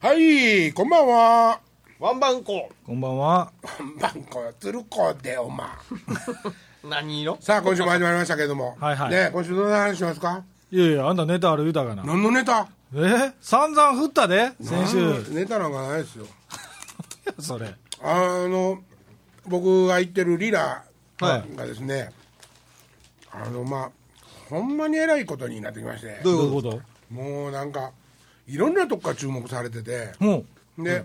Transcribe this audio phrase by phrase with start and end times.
[0.00, 1.60] はい、こんばんは。
[1.98, 3.52] ワンバンコこんばんは。
[4.00, 5.78] バンコ、鶴子でおま。
[6.88, 7.36] 何色？
[7.40, 8.78] さあ、今週も始まりましたけれども。
[8.80, 10.42] はいはいね、今週どんな話しますか？
[10.70, 12.02] いやいや、あんたネタある言うたかな。
[12.02, 12.66] 何のネタ？
[12.94, 13.32] え？
[13.42, 15.32] 散々振ったで先週。
[15.34, 16.26] ネタなんかないですよ。
[17.38, 17.74] それ。
[18.02, 18.14] あ
[18.48, 18.78] の、
[19.46, 20.82] 僕が行ってるリラ
[21.20, 22.10] はがですね、
[23.30, 23.90] あの、まあ、
[24.48, 26.80] ほんまに偉いことになってきまして、どういうこと？
[27.10, 27.90] もうなんか、
[28.46, 30.44] いろんなとこから注目されてて、も
[30.78, 31.04] で、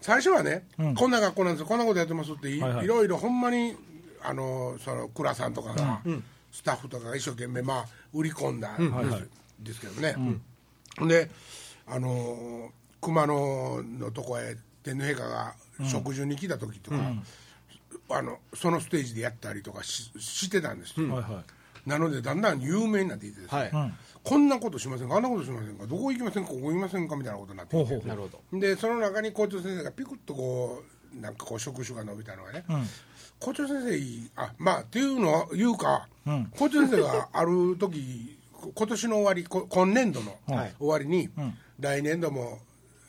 [0.00, 0.94] 最初はね、うん。
[0.94, 1.66] こんな学校なんですよ。
[1.66, 2.86] こんなことやってますってい,、はいはい。
[2.86, 3.76] ろいろほんまに
[4.22, 6.00] あのその倉さんとかが、
[6.52, 8.78] スタッフとかが一生懸命まあ売り込んだん。
[8.78, 9.22] です,、はいはい。
[9.60, 10.16] ですけどね、
[11.08, 11.30] で
[11.86, 15.54] あの熊野のとこへ天皇陛下が
[15.88, 16.96] 食事に来た時とか、
[18.10, 21.10] あのそのステージでやったりとかししてたんですよ、う。
[21.12, 21.44] はいは
[21.86, 23.94] なのでだんだん有名になっていってですね、はい、ん
[24.24, 25.16] こんなことしませんか？
[25.16, 25.86] あんなことしませんか？
[25.86, 26.50] どこ行きませんか？
[26.50, 27.16] ここ行きませんか？
[27.16, 28.58] みたいなことになってほうほうなるほど。
[28.58, 30.82] でその中に校長先生がピクッとこ
[31.16, 32.72] うなんかこう触手が伸びたのがね、い。
[32.72, 32.86] うん。
[33.40, 34.30] 校長先生いい。
[34.36, 36.46] あまあっていうのは言うか、うん。
[36.56, 40.74] 校長先生がある時こ今年の終わりこ今年度のはい。
[40.78, 41.30] 終わりに、ん。
[41.80, 42.60] 来年度も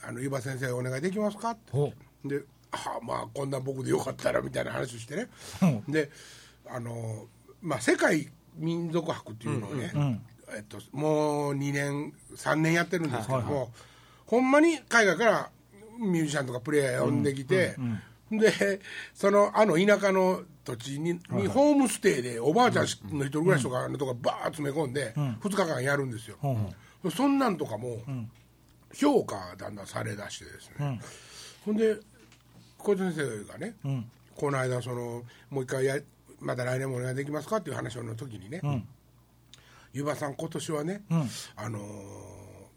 [0.06, 1.52] あの湯葉先生お願いできますか？
[1.52, 1.72] って。
[1.72, 1.94] ほ
[2.26, 5.28] であまあこんな僕でよかったらみたいな話をしてね、
[5.88, 6.10] うで
[6.68, 7.28] あの
[7.62, 10.22] まあ世界民族博っていうのをね、ん
[10.56, 13.70] えっと、もう2年3年やってるんですけども、はい。
[14.26, 15.50] ほんまに海外から
[16.00, 17.76] ミュージシャンとかプレイヤー呼んできて、
[18.32, 18.80] で
[19.14, 22.86] そのあの田舎の土地に,、にホームステイでおばあちゃん
[23.18, 26.38] の一人暮らしとかのとかバーッ詰め込んで、2日間やるんですよ、
[27.16, 27.98] そんなんとかも
[28.94, 31.00] 評価だんだんされだしてですね、
[31.66, 31.98] ほんで
[32.78, 34.10] 校長先生がね、ん。
[34.36, 36.00] この間そのもう一回や
[36.40, 38.62] また来年もお願いできますかっていう話の時にね、
[39.94, 41.30] 湯葉さん今年はね、ん。
[41.56, 42.34] あのー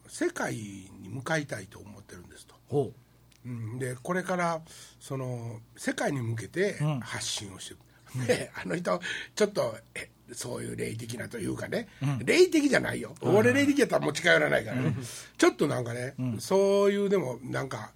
[0.09, 2.55] 世界に向かいたいと思ってるんですと。
[2.69, 2.93] ほ
[3.45, 3.49] う。
[3.49, 4.61] ん、でこれから
[5.01, 7.01] その世界に向けてん。
[7.01, 7.75] 発信をして
[8.21, 9.01] る、であの人
[9.35, 11.89] ちょっとえそういう霊的なというかね、
[12.25, 14.95] 霊的じゃないよ、俺霊的やったらもう近寄らないからね、
[15.39, 17.93] ちょっとなんかね、そういうでもなんか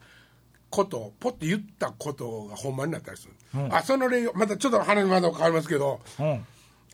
[0.69, 3.35] ことをポッて言ったことがほんまになったりする、
[3.73, 6.23] あその霊またちょっと話まだ変わりますけどう。
[6.23, 6.47] うん。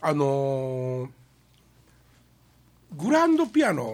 [0.03, 1.09] あのー
[2.93, 3.85] グランドピアノ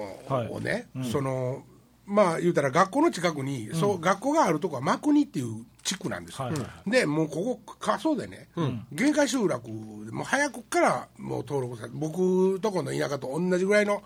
[0.50, 1.64] をね、その
[2.04, 6.40] まあ言うたら学校の近くに、そう学校があるとこは幕国っていう地区なんです。
[6.40, 6.90] よ、はいはい。
[6.90, 8.48] でもうここ過疎でね、
[8.92, 9.66] 限界集落
[10.04, 14.02] でもう早くからもう登録されて僕とこの田舎と同じぐらいの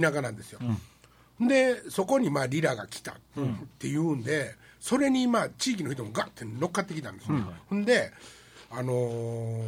[0.00, 0.60] 田舎なんですよ、
[1.40, 3.14] でそこにまあリラが来たっ
[3.78, 7.36] ていうんで、それにまあ地域の人もガッて乗っかってきたんですよ、
[7.68, 8.12] ほんで
[8.70, 9.62] あのー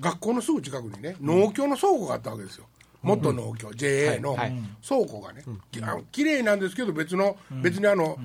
[0.00, 2.64] 学校のすぐ近くにね農協の倉庫があったわけですよ
[3.02, 4.36] 元農協、JA の
[4.86, 8.18] 倉庫がね、きあの綺麗なんですけど別の、別にあの、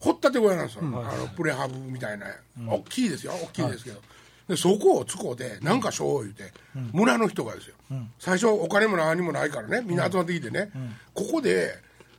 [0.00, 2.26] 掘ったて小屋なんですよ、あのプレハブみたいな、
[2.68, 3.32] 大きいですよ。
[3.34, 4.00] 大きいですけど、
[4.48, 6.52] でそこを使うて何かしょう言うて、
[6.92, 7.74] 村の人がですよ、
[8.18, 10.70] 最初お金も何もないからねみんな集まってきてね、
[11.14, 11.74] ここで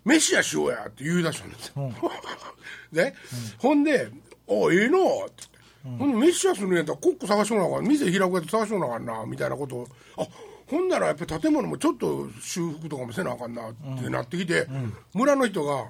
[0.05, 1.91] 飯屋しようやって言い出したんですよ、
[2.93, 3.13] で、
[3.57, 4.09] ほんで
[4.47, 4.97] 「おええな」
[5.27, 5.43] って
[5.85, 9.87] 言って、ほんで飯屋するんやったらコック探してもらおうかな店開くやつ探してもらおうかなみたいなことを
[10.17, 10.27] あ
[10.67, 14.67] ほんならやっぱり建物もちょっと修復とかもせなあかんなってなってきて、
[15.13, 15.85] 村の人が、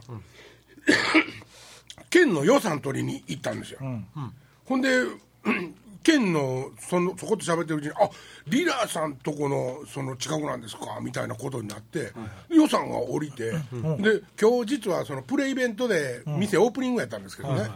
[2.10, 3.80] 県の予算取りに行ったんですよ、
[4.66, 4.90] ほんで
[6.04, 8.10] 県のそのそこと喋ってるうちに「あ
[8.48, 12.12] リラーさんとこのその近くなんですか」みたいなことになって、
[12.50, 13.58] 予算が下りて、で
[14.40, 17.70] 今日実はそのプレイベントで店オープニングやったんですけどね、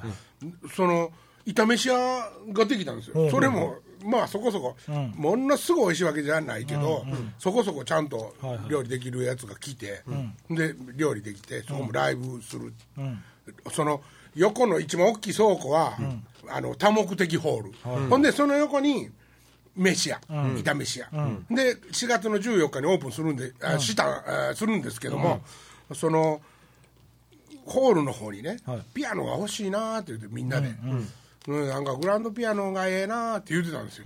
[0.75, 1.11] その
[1.45, 4.75] 炒飯屋ができたんですよ、それもまあそこそこ、
[5.15, 7.05] ものすごい美味しいわけじゃないけど、
[7.39, 8.35] そこそこちゃんと
[8.69, 10.03] 料理できるやつが来て、
[10.49, 12.73] で料理できてそこもライブする、
[13.71, 14.01] その
[14.35, 15.97] 横の一番大きい倉庫は、
[16.49, 17.71] あの多目的ホール、
[18.09, 19.09] ほんでその横に
[19.75, 21.09] 飯屋、炒飯屋、
[21.49, 25.41] で4月の14日にオープンするんで、あしたあするんですけども、
[25.93, 26.41] その
[27.65, 28.81] ホールの方にね、はい。
[28.93, 31.07] ピアノが欲しいなって言ってみんなで、うん
[31.47, 34.05] なんかグランドピアノがええなって言ってたんですよ、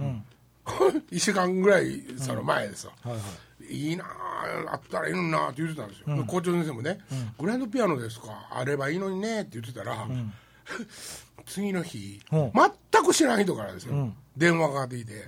[1.12, 3.20] 1週間ぐらいその前ですよ、はいは
[3.62, 3.66] い。
[3.66, 7.00] いいなああったらいいのになって言ってたんですよ、校長先生もね、
[7.40, 8.48] グランドピアノですか？
[8.52, 10.08] あればいいのにねって言ってたら、
[11.48, 12.38] 次の日、う。
[12.38, 12.52] ん
[12.92, 14.98] 全く知らん人からですよ、電話がかかって。
[14.98, 15.26] きて、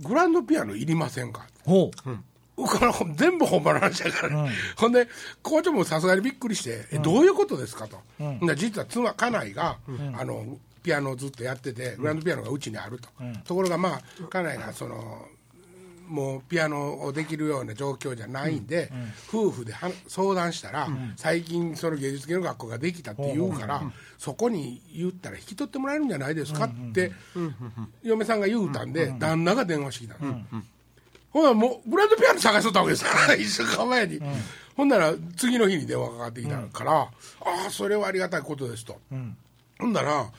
[0.00, 2.10] グランドピアノいりませんか?」ほう。
[2.64, 5.08] これ全部本場の話だから、ほんで
[5.42, 7.98] 校長もさすがにびっくりして「えどういうことですか?」と、
[8.46, 9.78] で実は妻家内が、
[10.18, 13.08] あのピアノをずっとやっててグランドピアノがうちにあると、
[13.44, 15.28] ところがまあ家内がその
[16.08, 18.92] もうピアノをできるような状況じゃないんで、
[19.28, 23.82] 夫婦では相談したら、最近その芸術系の学校ができたって言うから、
[24.18, 27.12] そこに言ったら引き取ってもらえるんじゃないですかって、
[28.02, 30.56] 嫁さんが言うたんで、旦那が電話してきたんです、
[31.32, 34.20] ほなもうグランドピアノ探しとったわけですから 一週間前に、
[34.76, 37.08] ほんなら次の日に電話がかかってきたから、あ
[37.68, 39.00] あそれはありがたいことですと、
[39.78, 40.30] ほんなら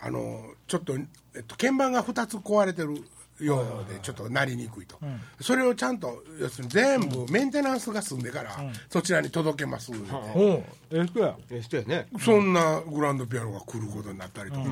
[0.00, 0.94] あのちょっと、
[1.34, 3.02] えっと、鍵盤が2つ壊れてる
[3.40, 4.98] ようでちょっとなりにくいと、
[5.40, 8.50] それをちゃんと要するに全部メンテナンスが済んでから、
[8.90, 9.90] そちらに届けます。
[9.92, 9.96] う。
[9.96, 11.34] ええ人や。
[11.50, 12.08] ええ人やね。
[12.20, 14.66] そんなグランドピアノが来ることになったりとか、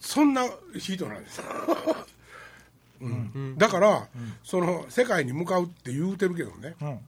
[0.00, 0.44] そんな
[0.76, 2.15] 人なんです、うん
[3.56, 4.08] だから、
[4.42, 7.00] その世界に向かうって言うてるけどね、ん。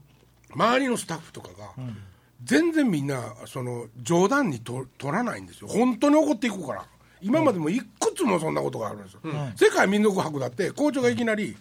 [0.55, 1.73] 周りのスタッフとかが、
[2.44, 5.69] 全然みんなその冗談にと取らないんですよ。
[5.69, 6.87] 本当に怒っていくから。
[7.20, 9.20] 今までもいくつもそんなことがあるんですよ、
[9.56, 11.56] 世界民族博だって校長がいきなり、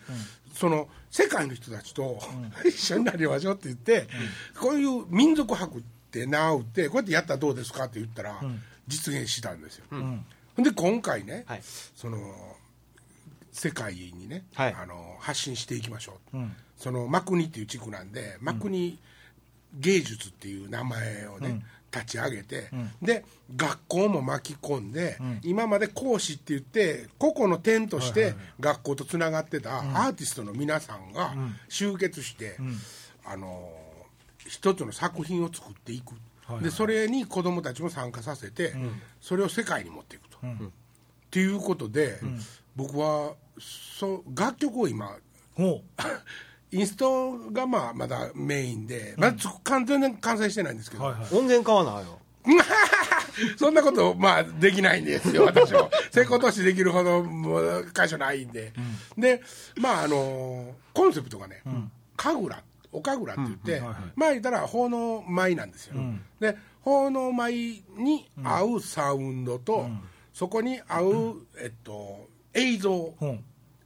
[0.54, 2.20] その世界の人たちと、
[2.66, 4.08] 一緒になりましょうって言って、
[4.60, 5.82] こういう民族博っ
[6.12, 8.40] て名を打ってこうやってやったらどうですかって言ったら、
[8.88, 9.86] 実現したんですよ、
[10.58, 11.62] で今回ね、はい。
[11.96, 12.57] その
[13.58, 14.76] 世界にね、はい。
[14.80, 16.38] あの発信していきましょう、
[16.78, 19.00] そのマクニっていう地区なんでマクニ
[19.74, 22.70] 芸術っていう名前をね、立ち上げて、
[23.02, 23.26] で
[23.56, 31.34] 学校も巻き込んで、今まで講師って言って個々の点として学校とつながってたアーティストの皆さんが
[31.68, 32.58] 集結して、
[33.26, 33.72] あの
[34.38, 36.14] 一つの作品を作っていく、
[36.62, 38.76] でそれに子どもたちも参加させて、
[39.20, 40.38] それを世界に持っていくと。
[40.38, 42.20] っていうことで、
[42.78, 45.18] 僕はそう楽曲を今
[45.56, 45.82] ほ
[46.72, 51.34] インストがまあまだメインで、まだつ完全に完成してないんですけど、うはいはい。
[51.34, 52.20] 音源買わなよ
[53.58, 55.90] そんなこと、まあ、できないんですよ、私も。
[56.12, 58.74] 成功投資できるほど、もう、会社ないんで。
[59.18, 59.42] で、
[59.78, 61.64] まあ、あの、コンセプトがね、
[62.16, 63.82] 神楽、お神楽って言って、
[64.16, 65.96] まあ言ったら、奉納舞なんですよ。
[66.40, 69.88] で、奉納舞に合うサウンドと、
[70.34, 72.28] そこに合う、えっと、
[72.58, 73.14] 映像。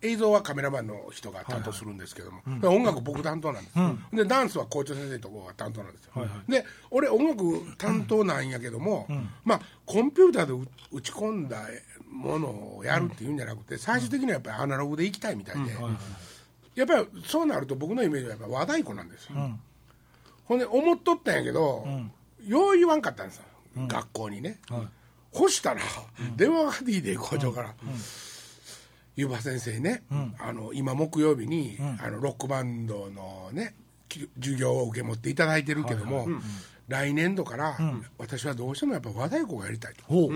[0.04, 3.76] 映像はカメラマンの人が担当するんですけども、で音楽僕担当なんです、
[4.16, 6.14] でダンスは校長先生とこが担当なんですよ、
[6.50, 9.08] で俺音楽担当なんやけども、
[9.44, 11.68] まあコンピューターでう打ち込んだ
[12.10, 15.78] ものをやるっていうんじゃなくて最終的にはやっぱりアナログでいきたいみたいで、
[16.74, 19.36] やっぱりそうなると僕のイメージはやっぱ和太鼓なんですよ、
[20.46, 21.86] ほんで思っとったんやけど、
[22.44, 23.44] よう言わんかったんですよ、
[23.88, 24.60] 学校にね、
[25.32, 25.82] ほしたら、
[26.36, 27.76] 電話がかかってきて校長から、
[29.16, 30.04] ゆば先生ね、
[30.40, 33.76] あの今木曜日に、あのロックバンドのね
[34.08, 36.28] き授業を受け持っていただいてるけども、
[36.88, 37.78] 来年度から、
[38.18, 40.04] 私はどうしてもやっぱ和太鼓がやりたいと。
[40.06, 40.30] ほ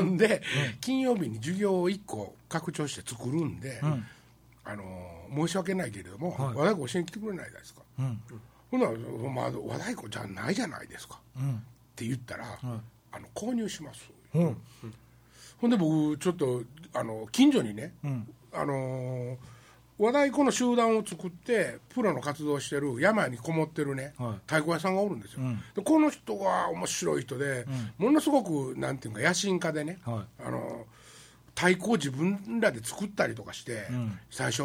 [0.00, 0.16] ん。
[0.16, 0.42] で、
[0.80, 3.80] 金曜日に授業を1個拡張して作るんで、
[4.64, 4.84] あの
[5.34, 7.82] 申し訳ないけれども、和太鼓教えに来てくれないですか、
[8.70, 8.80] ほん。
[8.80, 8.92] なら、
[9.30, 11.40] まあ、和太鼓じゃないじゃないですか、っ
[11.96, 12.58] て言ったら、
[13.12, 14.10] あの購入します、
[15.60, 16.62] ほんで僕ちょっと
[16.94, 17.92] あの近所にね、
[18.52, 19.36] あのー
[19.96, 24.32] 和太鼓の集団を作ってプロの活動をしてる山にこもってるね、はい。
[24.46, 25.40] 太鼓屋さんがおるんですよ、
[25.76, 27.64] でこの人が面白い人で、
[27.96, 30.84] ものすごくなんていうか野心家でね、はあの
[31.54, 33.86] 太鼓を自分らで作ったりとかして、
[34.30, 34.62] 最初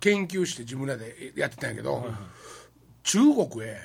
[0.00, 2.06] 研究して自分らでやってたんやけど、
[3.04, 3.80] 中国へ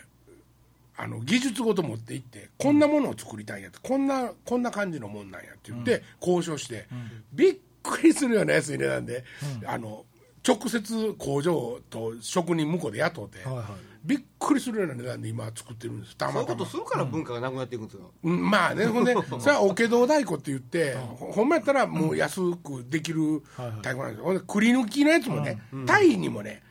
[0.98, 6.88] あの技術ごと持って行ってこんなものを作りたいんやってこんなこんな感じのもんなんやって言って、交渉して、
[7.32, 7.56] びっ
[7.98, 9.24] くりするような安い値段で、
[9.66, 10.06] あの
[10.48, 13.66] 直接工場と職人向こうで雇って、はいはい。
[14.04, 24.26] びっくりするような値段で今作ってるんですたそういうこまたまとするから文化がなくなっていくんですよ、うんまあね、ほんで、 それはおけど太鼓って言って、ほほんまやったらもう安くできる太鼓なんですよ。
[24.26, 26.64] ほんで、くり抜きのやつもね、タイにもね、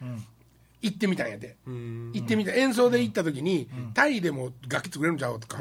[0.83, 1.57] 行ってみたんやで。
[1.65, 2.53] 行ってみた。
[2.53, 5.59] 演奏で行った時に、タイでも楽器作れるんちゃうとか。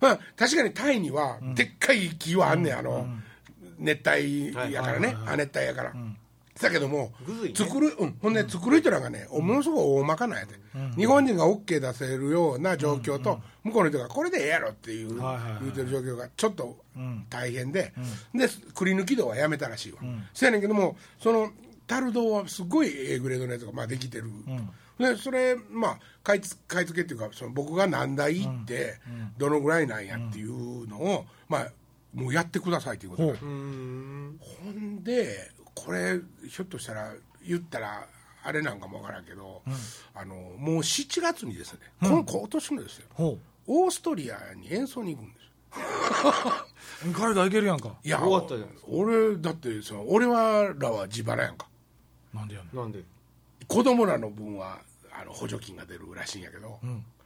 [0.00, 3.08] まあ、確かにタイには、でっかい木はあんねん、あの、
[3.80, 5.94] 熱帯やからね、亜熱帯やから。
[6.60, 10.54] だけどもね、作る、うん、ほんで作る人らがね、ものすごい大まかなんやで、
[10.96, 16.76] 日本人が OK 出せるような状況と、向こうの人がこれでええやろっていう、言うてる状況がちょっと
[17.30, 17.92] 大変で、
[18.34, 20.00] で、くり抜き道はやめたらしいわ。
[20.34, 21.50] そやねんけども、その、
[21.86, 24.30] タルドはすごい A グレードのやつがまあできてる。
[24.98, 29.00] でそれまあ買いつ買い付けっていうかその僕が何台行って
[29.38, 31.72] どのぐらいなんやっていうのを、まあ
[32.14, 37.12] もうやってくださいということで、ほんでこれひょっとしたら
[37.46, 38.06] 言ったら
[38.42, 39.62] あれなんかもわからんけど、
[40.14, 43.06] あのもう7月にですね、この今年のですよ。
[43.14, 45.44] ほオーストリアに演奏に行くんです。
[45.44, 45.82] よ
[47.06, 47.94] う海外行けるやんか。
[48.02, 51.68] いや終わったじゃないです俺だってその俺はらは自腹やんか。
[52.34, 52.76] なんでやねん。
[52.76, 53.04] なんで？
[53.68, 54.80] 子供らの分は
[55.12, 56.80] あの補助金が出るらしいんやけど、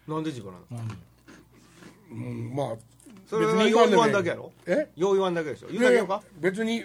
[0.07, 0.85] なんで自分なの？
[2.11, 2.77] うんまあ
[3.27, 4.53] それはよう言わんだけやろ？
[4.67, 4.75] え？
[4.75, 5.69] だけでしょ？
[5.69, 6.23] 言うだけよか？
[6.41, 6.85] 別に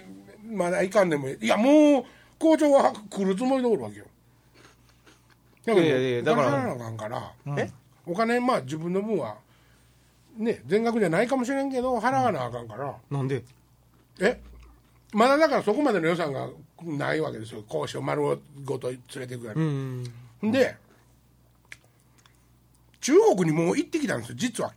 [0.50, 1.38] まだいかんでもいい。
[1.40, 2.04] いやもう
[2.38, 4.06] 校長は来るつもりでおるわけよ。
[5.66, 7.70] だいやいやいやだからなあかんから、え？
[8.06, 9.36] お金まあ自分の分は
[10.36, 13.42] ね全額じゃないかもしれんけど払わなあかんから、なんで？
[14.20, 14.40] え？
[15.12, 16.48] まだだからそこまでの予算が
[16.82, 17.62] ないわけですよ。
[17.68, 18.22] 講師を丸
[18.64, 20.04] ごと連れていくやうん
[20.40, 20.76] つ、で
[23.00, 24.72] 中国にもう行ってきたんですよ実は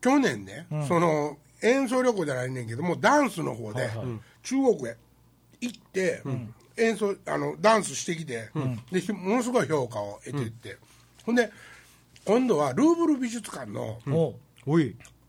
[0.00, 3.90] 去年ね、その演奏旅行じゃないねんけどもダンスの方で
[4.42, 4.96] 中国へ
[5.60, 6.22] 行って、
[6.76, 8.50] 演奏あのダンスしてきて、
[8.92, 10.78] でひものすごい評価を得ていって、
[11.24, 11.50] ほんで
[12.24, 13.98] 今度はルーブル美術館の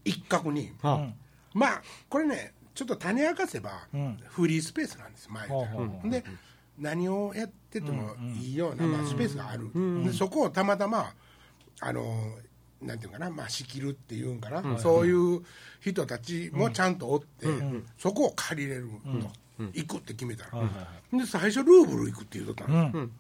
[0.06, 1.10] 一角に、は
[1.54, 4.18] まあこれねちょっと種明かせば、ん。
[4.28, 6.24] フリースペースなんです前から、ほうほうほうで
[6.78, 9.70] 何をやっててもいいような、まあ、スペースがある、
[10.06, 11.14] でそこをたまたま
[11.82, 12.38] あの
[12.82, 15.44] なんていうかな、まあ、仕切るっていうんかな、そういう
[15.82, 17.48] 人たちもちゃんとおって、
[17.98, 18.90] そこを借りれる
[19.58, 20.64] と、行くって決めたら、
[21.12, 23.12] で最初ルーブル行くって言うとったの、うん。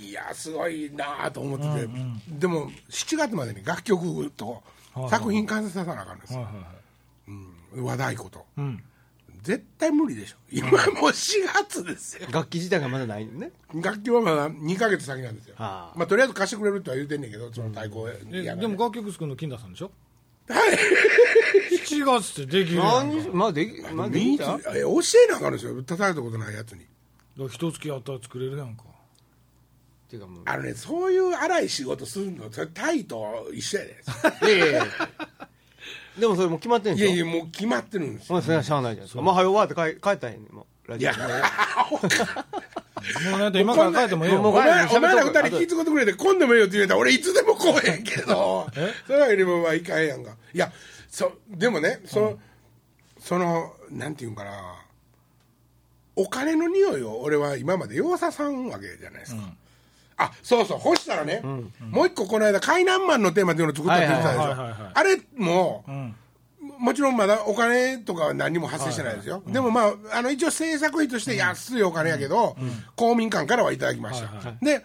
[0.00, 1.92] いやすごいなあと思ってて、
[2.28, 4.62] でも7月までに楽曲と
[5.10, 6.48] 作品完成させなあかんですよ、
[7.76, 8.46] 和太鼓と。
[8.56, 8.82] うん
[9.48, 10.36] 絶対無理でしょ。
[10.52, 12.28] 今もう4月ですよ。
[12.30, 13.50] 楽器自体がまだないのね。
[13.72, 15.98] 楽器はまだ2か月先なんですよ、はあ。
[15.98, 18.00] まあ、とりあえず貸してくれるとは言うてんねんけどその太鼓
[18.30, 19.90] えやでも楽曲作るの金田さんでしょ
[20.48, 24.58] ？7月ってできるやんまあできまあできた？
[24.74, 25.82] え教えなあかんですよ。
[25.82, 26.80] 叩いたことないやつに。
[26.80, 26.88] だか
[27.44, 28.82] ら一月やったら作れるやんか。
[28.82, 30.42] っていうかもう。
[30.44, 33.88] あのねそういう荒い仕事するのそれタイと一緒やい
[34.42, 34.86] やいやいや
[36.18, 37.10] でもそれもう決まってんでいでしょ？
[37.10, 38.34] やいやもう決まってるんですよ。
[38.34, 39.22] まあそれはしゃあないじゃないですか。
[39.22, 40.90] まあ早終わって帰帰ったらへんねんもう。
[40.90, 41.10] ラジオ。
[41.10, 41.18] いや。
[43.30, 44.40] もうなんて今から帰ってもええよ。
[44.40, 48.66] お前お前ら二人気づくてくれて来んでもいいよって言うたら俺いつでも来へんけど。
[48.76, 50.32] えそれよりもまあいかへんやんか。
[50.52, 50.72] いや
[51.08, 52.38] そでもねそ,、
[53.20, 54.74] そのなんていうんかな。
[56.16, 59.42] お金の匂いを俺は今までようささんわけじゃないですか、
[60.18, 61.42] あそうそうほしたらね、
[61.90, 66.14] もう一個この間「海南マン」のテーマっていうのを作ったって言ってたでしょ、はいはいはいはいあれも、うん。
[66.78, 72.56] もちろんまだお金とかは何にも発生してないですよ、でもまああの一応制作費として安いお金やけど、
[72.94, 74.84] 公民館からはいただきました、はいはで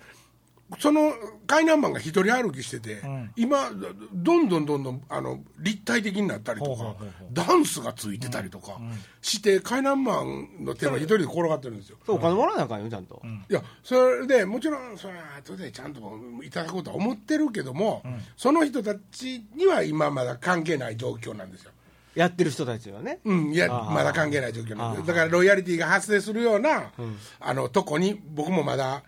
[0.80, 1.14] その
[1.46, 3.32] 海南マンが一人歩きしてて、ん。
[3.36, 3.70] 今
[4.14, 6.96] どんどんどんどんあの立体的になったりとか
[7.32, 8.80] ダンスがついてたりとか
[9.22, 11.98] して、海南マンのテーマ一人で転がってるんですよ。
[12.06, 13.22] そうお金もらわなあかんよちゃんと。
[13.50, 18.02] いやそれでもちろんそれは後でちゃんといただこうとは思ってるけども、
[18.36, 21.72] その人たちには今まだ関係ない状況なんですよ。
[22.16, 23.20] やってる人たちはね。
[23.26, 26.92] うん、いやまだ関係ない状況なんでだからロイヤリティが発生するような、
[27.40, 29.04] あのとこに僕もまだ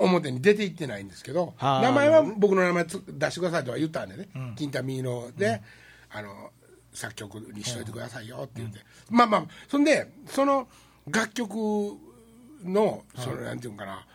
[0.00, 5.62] 表に出ていってないんですけど名前は僕の名前つ出してくださいとは言ったんでね、金田ミーノで、
[6.10, 6.50] あの
[6.92, 8.80] 作曲にしといてくださいよって言って、
[9.10, 10.68] まあまあそんでその
[11.08, 11.54] 楽曲
[12.64, 14.06] のその、なんていうんかな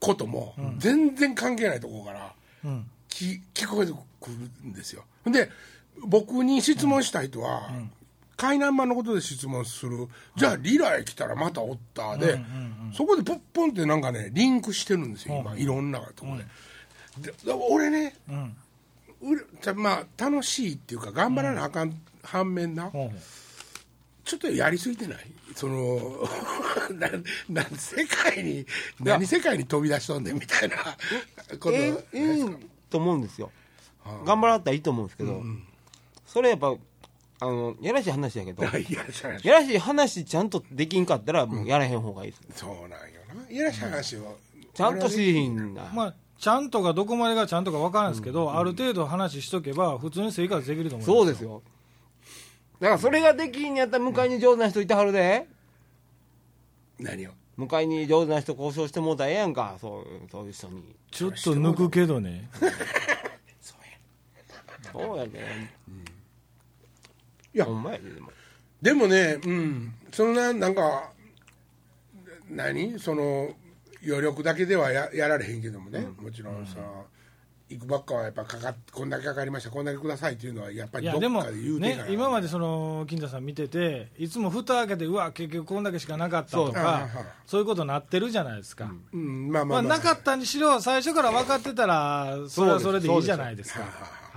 [0.00, 2.32] ことも全然関係ないところから、
[2.64, 2.90] うん。
[3.08, 4.36] き聞こえてくる
[4.68, 5.04] んですよ。
[5.26, 5.50] で
[6.06, 7.70] 僕に質問した人は、
[8.38, 10.08] 海南マンのことで質問する。
[10.36, 12.40] じゃあリラへ来たらまたおったで、
[12.96, 16.36] そこでポッポンってなんかねリンクしてるんですよ今、いろんなとこ
[17.18, 18.56] で,で、で俺ねうん。
[19.20, 22.90] うれじゃあまあ楽しいっていうか頑張らなあかん、反面な
[24.24, 25.18] ちょっとやりすぎてない？
[25.56, 25.98] その
[26.94, 27.08] な
[27.48, 28.64] な世界に
[29.00, 30.76] 何世界に飛び出しとんねんみたいな。
[31.58, 32.44] こと、ええええ
[32.88, 33.50] と思うんですよ。
[34.24, 35.42] 頑張らったらいいと思うんですけど
[36.26, 36.74] それやっぱ
[37.40, 43.50] あのやらしい話やけど いやしゃやらしい話ちゃんとできんかったらもうやらへん方がいいですそうなんよな。
[43.50, 44.36] いやらしい話を、
[44.74, 45.90] ちゃんとしひんな。
[45.94, 51.62] まあちゃんとかどこまでがちゃんとか分からないですけど、ある程度話しとけば普通に生活できると思そうですよ。
[52.80, 55.46] だからそれができんやったら向かいに上手な人いてはるで。
[57.00, 57.30] 何を？
[57.56, 59.76] 向かいに上手な人交渉してもうたらええやんか。
[59.80, 60.94] そうそういう人に。
[61.10, 62.48] ちょっと抜くけどね。
[63.60, 63.74] そ
[65.14, 65.26] うや。
[65.26, 65.44] で
[67.54, 67.64] いや。
[67.64, 68.30] ほんまやででも。
[68.80, 69.94] でもねうん。
[70.12, 71.10] そんななんか
[72.50, 72.98] 何？
[72.98, 73.50] その
[74.06, 77.04] 余力だけではややられへんけどもね、もちろんその
[77.68, 82.08] 行くばっかはやっぱかかっこんだけかかりましたこんだけくださいっていうのはやっぱりどっかで言うてねから。
[82.08, 86.72] 今までその金田さん見てていつも蓋開けてうわ結局こんだけしかなかったとそう。
[86.72, 87.08] か
[87.46, 89.50] そういうことになってるじゃないですか、うん。
[89.50, 93.80] まあままあ、あまあ、なかったにしろ最初から分かってたらそれはそれでいいじゃないですか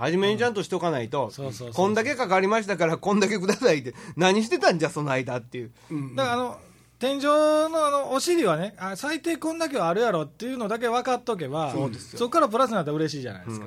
[0.02, 5.70] 初めにちゃんとしとかないと、そうそうそうこんだけかかりましたからこんだけくださいって何してたんじゃその間っていう。
[6.16, 6.58] だからあの
[6.98, 11.72] 天井のあのお尻はねあ最低こんだけはあるやろっていうのだけ分かっとけば
[12.16, 13.66] そこからプラスになったら嬉しいじゃないですか、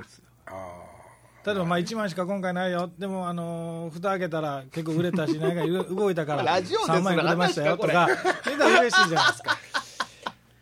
[1.45, 2.89] 例えばまあ1万しか今回ないよ。
[2.97, 8.07] でもあのー蓋開けたら結構売れたし何か動いたから ラジオです3万円くれましたよとか
[8.45, 9.57] 言ったら嬉しいじゃないですか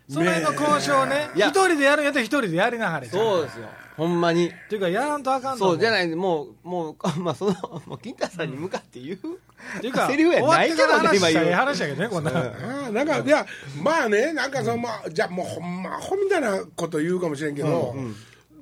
[0.09, 1.29] その辺の交渉ね。
[1.35, 1.47] いや。
[1.47, 3.69] 一人でやるんやったら一人でやりなはれそうですよ。
[3.95, 4.47] ほんまに。
[4.47, 7.53] っていうかやらんとあかんと思そうじゃないもうもうまあその
[7.85, 13.45] もう金太さんに向かって言う、っていうかセリフやないけどね終わってから話したらええ今言う話やけどねこんなああなんかいや
[13.81, 17.95] まあねなんかその、まあ、じゃあもうほんまアホみたいなこと言うかもしれんけど、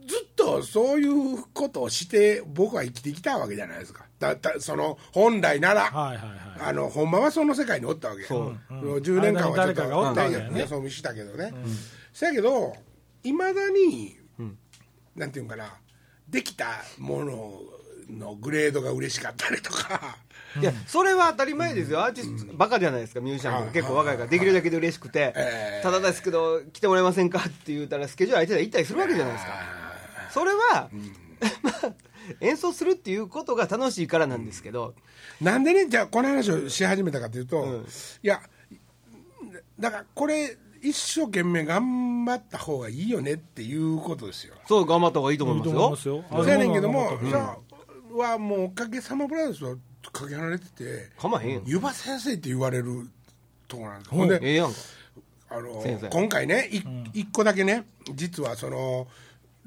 [0.08, 6.38] ずっとそういうことをして僕は生きてきたわけじゃないですかだだその本来なら、はいはいはい。
[6.70, 10.50] あのほんまはその世界におったわけや、10年間はちょっ間に誰かがおったわけやね。
[10.52, 11.54] とよそ見したけどね、
[12.14, 12.74] そやけど
[13.24, 14.16] いまだに、
[15.16, 15.74] なんていうんかな
[16.30, 16.68] できた
[17.00, 17.62] もの
[18.10, 20.18] のグレードが嬉しかったりとか。
[20.60, 23.72] いやそれは当たり前ですよ、アーティスト、バカじゃないですか、ミュージシャンとか。
[23.72, 25.82] 結構若いから、できるだけで嬉しくて、ええ。
[25.82, 29.54] ただですけど、来てもらえませんかって言うたら、スケジュール空いてたら行ったりするわけじゃないですか、
[30.30, 30.90] それは、
[31.64, 31.94] まあ、
[32.40, 34.94] 演奏するっていうことが楽しいからなんですけど、
[35.42, 37.86] なんでねじゃあこの話をし始めたかというと、うん。
[38.24, 38.42] いや
[39.80, 44.56] だからこれ一生懸命頑張った方がいいよねっていうことですよ。
[44.68, 46.24] そう、頑張った方がいいと思いますよ。
[46.30, 47.30] そうやねんけども、うん。
[47.30, 47.58] じゃあ
[48.18, 49.76] はもうおかげさまブラザーズは
[50.12, 51.62] かけ離れててかまへんよ。
[51.66, 53.10] 湯葉先生って言われる
[53.68, 54.12] とこなんです。
[54.12, 54.78] うんほんでええやんか。
[55.50, 56.82] あの今回ねい
[57.20, 59.08] 一個だけね実はその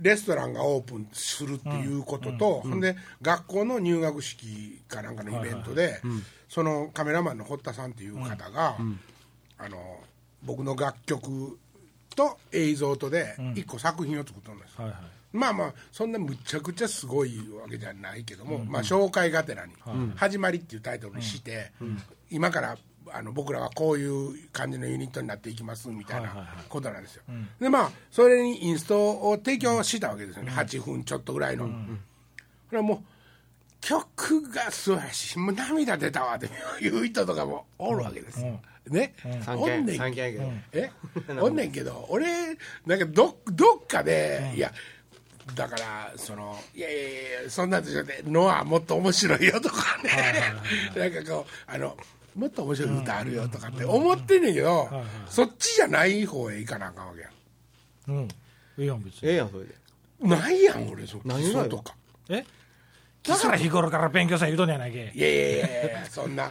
[0.01, 6.01] レストランがオープンするっていうことと、ほんで学校の入学式かなんかのイベントで、
[6.49, 8.77] そのカメラマンの堀田さんっていう方が、
[9.59, 10.01] あの
[10.43, 11.59] 僕の楽曲
[12.15, 14.97] と映像とで一個作品を作ったんです、はいはい。
[15.33, 19.73] まあまあそんなむちゃくちゃすごいわけじゃないけども、まあ、紹介がてらに
[20.17, 21.73] 「始まり」っていうタイトルにして、
[22.31, 22.79] 今から
[23.16, 27.23] あの僕らはこういう感じのユニットになっていきますみたいなことなんですよ、
[27.61, 31.71] でまあそれにインストを提供したわけですよね、8分ちょっとぐらいの、こ
[32.73, 32.99] れはもう
[33.80, 35.38] 曲が素晴らしい。
[35.38, 36.49] もう涙出たわって
[36.83, 38.42] いう人とかもおるわけです、
[38.86, 40.43] ね、三おんねんけど。
[40.73, 40.91] え？
[41.41, 42.26] おんねんけど俺
[42.86, 44.73] なんかどどっかで、いや
[45.54, 48.23] だからそのいやいやいやそんなんじゃね。
[48.25, 50.32] のはもっと面白いよとかね。
[50.97, 51.97] なんかこうあの
[52.34, 54.88] もっと面白い歌あるよとかって思ってんねんけど、
[55.28, 57.28] そっちじゃない方へ行かなあかんわけや
[58.08, 58.28] うん。
[58.78, 59.28] いいやん別に。
[59.28, 59.75] ええやん、それで。
[60.26, 61.94] んないやん俺そ基何がとか。
[62.28, 62.44] え？
[63.23, 65.12] だから日頃から勉強さ言うとんねやないけ。
[65.14, 66.50] いやいやいやいやそんな。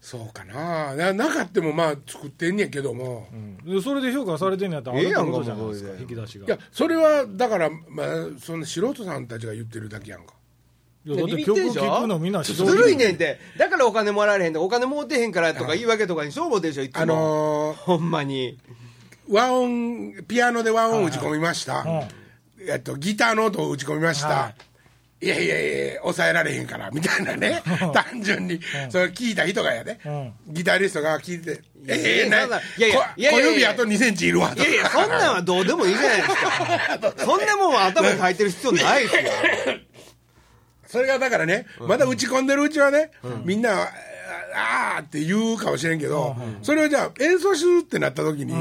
[0.00, 0.94] そうかな。
[0.94, 3.26] ななかってもまあ作ってんねんけども、
[3.64, 6.46] でそれで評価されてんのやったらあええやんじゃないですか引き出しが。
[6.46, 8.06] いやそれはだから、まあ、
[8.38, 10.35] そんな素人さんたちが言ってるだけやんか
[11.06, 13.38] だってビビって曲んでしょ聴くのみんなずるいねんって。
[13.56, 17.00] だからお金もらわれへんで、お金もうてへんからとか言い訳とかに勝負でしょ、いつも。
[17.02, 18.58] あのーほんまに。
[19.28, 21.84] 和音ピアノで和音打ち込みました、
[22.60, 24.52] えっと、ギターの音を打ち込みました、、は
[25.20, 25.26] い。
[25.26, 27.62] やいやいや抑えられへんからみたいなね。
[27.92, 29.98] 単純に、それ聞いた人がやで、
[30.48, 34.62] ギタリストが聞いて「いやええないやいや小指あと2センチいるわ」とか。
[34.62, 37.14] いやいや、そんなんはどうでもいいじゃないですか。
[37.24, 39.22] そんなもんは頭に入ってる必要ないですよ。
[40.86, 43.10] それがだからね、まだ打ち込んでるうちはね、
[43.44, 48.52] みんな、ああーって言うかもしれんけど、それをじゃあ演奏するってなった時に、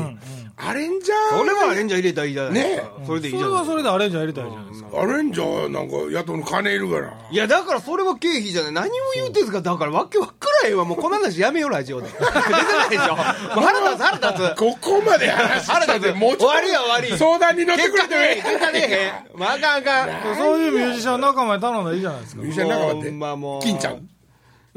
[0.68, 2.92] アレンジャーそれはアレンジャー入れたらいいじゃないですか。
[3.06, 3.66] それでいいそじゃないですか。
[3.66, 7.14] れはそれでアレンジャー入れたらいいじゃないですかアレンジャーなんか雇うの金いるから。
[7.32, 8.72] いや、だからそれは経費じゃない。
[8.74, 9.62] 何を言うてんすか。
[9.62, 10.86] だからわけわからへんわ。
[10.86, 12.08] もうこの話やめよう、ラジオで。
[12.12, 13.08] 出てないでしょ。
[13.08, 13.18] もう
[13.62, 14.56] 腹立つ、腹立つ。
[14.56, 16.04] ここまで話した腹立つ。
[16.04, 17.18] でもうちょっと終わりや終わり。
[17.18, 19.12] 相談に乗ってくれて結果ね、結果ねへん。
[19.40, 20.36] まあ、あかんあかん。
[20.36, 24.08] そういうミュージシャン仲間に頼んだらいいじゃないですかミュージシャン仲間ってまもう金ちゃん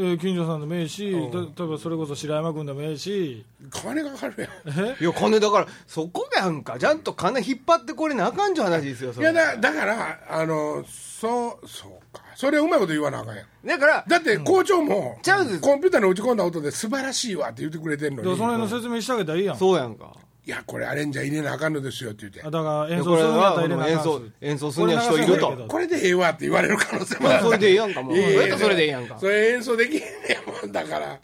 [0.00, 4.96] えー近所さんでもええし、た例えばそれこそ白山君でもええし、金かかるやんえ？
[5.00, 6.78] いや、金だから、そこやんか。
[6.78, 9.32] ちゃんと金引っ張ってこれなあかんじゃ話ですよ、それ。
[9.32, 19.56] いやだだからあのそうそうかそれをうまいこと言わなあかんやんだから、だって校長も、ちゃうですコンピューターに打ち込んだ音で素晴らしいわって言ってくれてんのにその辺の説明してあげたらいいやん。
[19.56, 20.14] そうやんか。
[20.48, 22.40] いやこれアレンジャー入れなあかんのですよって言って。
[22.42, 25.66] あだから演奏するんやったらは入れなあかん演奏、演奏するには人いると。
[25.68, 29.18] これでええわって言われる可能性もあるそれでええやんかもういやいやそれでええやんか。
[29.20, 30.08] それ演奏できへんね
[30.42, 31.20] んもんだから。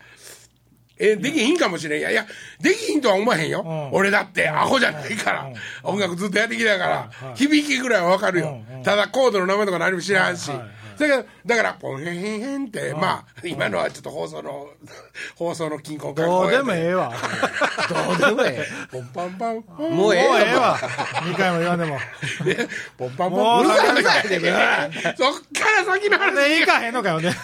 [0.98, 2.10] えできひんかもしれんいや。
[2.10, 2.26] いや
[2.60, 3.98] できひんとは思わへんよ、うん。
[3.98, 5.48] 俺だってアホじゃないから、
[5.82, 7.36] 音楽ずっとやってきたから、はい。
[7.38, 8.76] 響きぐらいは分かるよ、うん。
[8.76, 8.82] うん。
[8.82, 14.68] ただコードの名前とか何も知らんし、はいはいだからだからポンヘンヘンって、まあ今のはちょっと放送の
[15.36, 17.12] 放送の均衡感どうでもええわ。
[17.88, 19.62] どうでもえポンパンパン。
[19.62, 20.70] ポンもうええわ。
[20.70, 20.78] わ。
[20.78, 21.98] 2回も言わんでも。
[22.96, 26.34] ポンパンもうパンうるさいそっから先の話。
[26.34, 27.34] で、いかへんのかよね。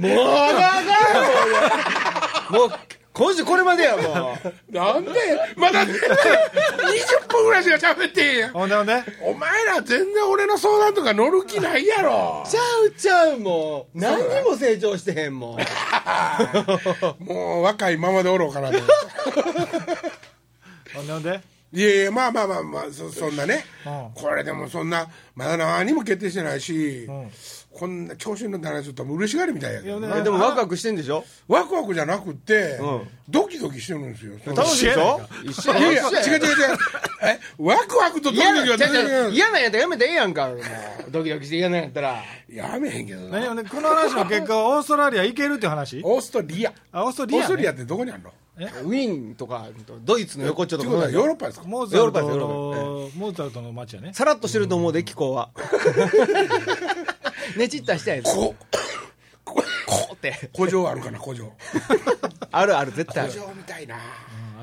[0.00, 0.08] も
[2.48, 2.72] う、もう、
[3.12, 4.38] 今週これまでやも
[4.70, 4.72] う。
[4.72, 5.10] なんで
[5.56, 5.92] まだね。
[5.92, 8.52] 20分ぐらいしか喋ってへんやん。
[8.52, 9.02] ほんでほんで？
[9.22, 12.44] お前ら全然俺の相談とか乗る気ないやろ。
[12.48, 13.98] ちゃうちゃうもう。
[13.98, 15.58] 何にも成長してへんもん。
[17.24, 18.78] もう若いままでおろうかなと
[20.94, 21.40] ほんでほんで？
[21.72, 24.10] いやいやまあまあまあまあそそんなね、うん。
[24.14, 27.30] これでもそんなまだ何も決定してないし、ん
[27.72, 30.08] こんな調子に乗って話すると嬉しがりみたいやけど、ね。
[30.08, 31.24] ねでもワクワクしてんでしょ？
[31.46, 33.08] ワクワクじゃなくって、うん。
[33.28, 34.32] ドキドキしてるんですよ。
[34.44, 36.78] 楽しいでしょ一緒いやいや一緒違う違う違う。
[37.22, 40.50] えワクワクとドキドキは全然嫌嫌なんやったらやめてええやんか
[41.10, 48.32] ドキドキして嫌なんやったらやめへんけどな何ほんでこの話の結果オーストラリア行けるっていう話オーストリアあオーストリア、ね、オーストリアってどこにあるの
[48.84, 49.68] ウィーンとか
[50.04, 55.50] ドイツの横っちょとヨーロッパですかモーツァルトヨーロッパモーツァルトの街やねさらっとしてると思うで気候は
[57.56, 58.54] ねちったしたやつこ
[59.44, 61.52] ここうって古城あるかな古城
[62.52, 63.96] あるある絶対あ古る城みたいな。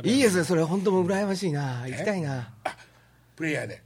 [0.04, 0.64] いいですねそれ。
[0.64, 1.82] 本当もう羨ましいな。
[1.88, 2.52] 行きたいな。
[3.36, 3.84] プレイヤーで。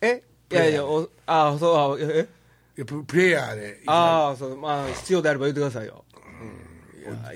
[0.00, 0.22] え？
[0.50, 2.26] いやいやおあそうあえ
[2.76, 3.82] いやププレイヤーで。
[3.86, 6.04] ああそうまあ必要であれば言ってくださいよ。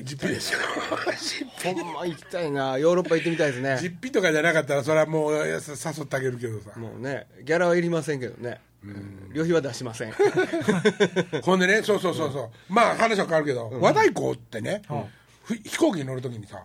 [0.03, 0.59] 実費ですよ。
[1.65, 2.79] ほんま行きたいな。
[2.79, 3.79] ヨーロッパ行ってみたいですね。
[3.81, 6.79] 実費とかじゃなかったらそれはもう誘ってあげるけどさ。
[6.79, 8.61] もうねギャラはいりませんけどね
[9.33, 10.13] 旅費は出しません。
[11.43, 12.51] ほんでねそうそうそうそう。
[12.69, 14.83] まあ話は変わるけど和太鼓ってね
[15.45, 16.63] ふ飛行機に乗るときにさ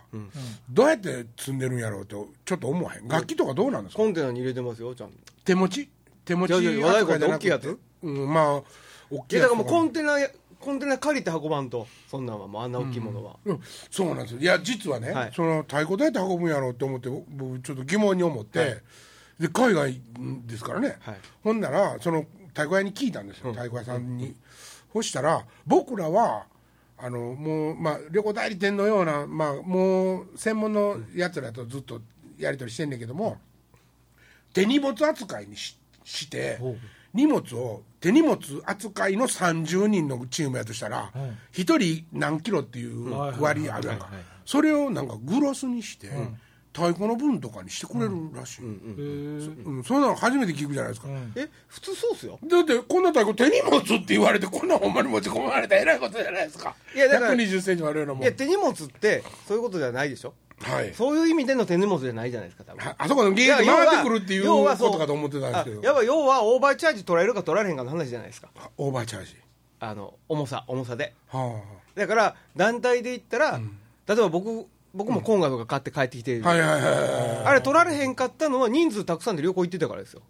[0.70, 3.08] どうやって積んでるんやろうってちょっと思わへん。
[3.08, 4.02] 楽器とかどうなんですか？
[4.02, 5.14] コンテナに入れてますよちゃんと。
[5.44, 5.88] 手持ち？
[6.24, 6.70] 手持ち和太
[7.06, 7.26] 鼓って？
[7.26, 7.78] 大きいや扱つ？
[8.02, 8.62] うんまあ
[9.10, 10.18] 大きいやつだからもうコンテナ
[10.60, 11.86] コンテナ借りて運ばんと。
[12.10, 13.60] そんなんはもうあんな大きいものは、うん。
[13.90, 14.40] そうなんですよ。
[14.40, 15.32] いや実はね、はい。
[15.32, 18.82] その太鼓どうやって運ぶんやろうって思って僕ちょっと疑問に思って、
[19.38, 20.00] で海外
[20.46, 21.16] ですからね、はい。
[21.44, 24.34] ほんならその太鼓屋に聞いたんですよ、太鼓屋さんに、
[24.92, 26.46] そしたら僕らは
[26.98, 32.00] あのもう、まあ、旅行代理店のような、まあ、もう専門のやつらとずっと
[32.38, 33.38] やり取りしてんねんけども
[34.52, 36.58] 手荷物扱いにしして
[37.14, 41.12] 荷物を手荷物扱いの30人のチームやとしたら
[41.52, 44.08] 1人何キロっていう割あるやんか。
[44.44, 46.08] それをなんかグロスにして
[46.78, 52.38] 太鼓の分とかにしてくれるらしい、うんそんなの初めて聞くじゃないですか、え普通そうっすよ。
[52.46, 56.74] だってこんな太鼓手荷物って言われてこんなほんまに持ち込まれたらえらいことじゃないですか。
[56.94, 58.22] いやだから1 2 0センチもあるようなもん。
[58.22, 60.34] いや手荷物ってそういうことじゃないでしょ。
[60.60, 60.94] はい。
[60.94, 62.88] そういう意味での手荷物じゃないじゃないですか多分。
[62.88, 65.80] ああそこのゲート回ってくるっていうことかと思ってたんですけど。
[65.80, 68.48] あやっぱ要はオーバーチャージ取られるか取られへんかの話じゃないですか。
[68.76, 69.36] オーバーチャージ。
[69.80, 71.14] あの重さ重さで。
[71.28, 71.60] は
[71.94, 73.60] だから団体で言ったら、
[74.06, 74.66] 例えば僕
[74.98, 80.22] 僕もコンガとか買って帰ってきて、あ、はいはいはいはいあれ取られへんかったのは人数たくさんで旅行行ってたからですよ。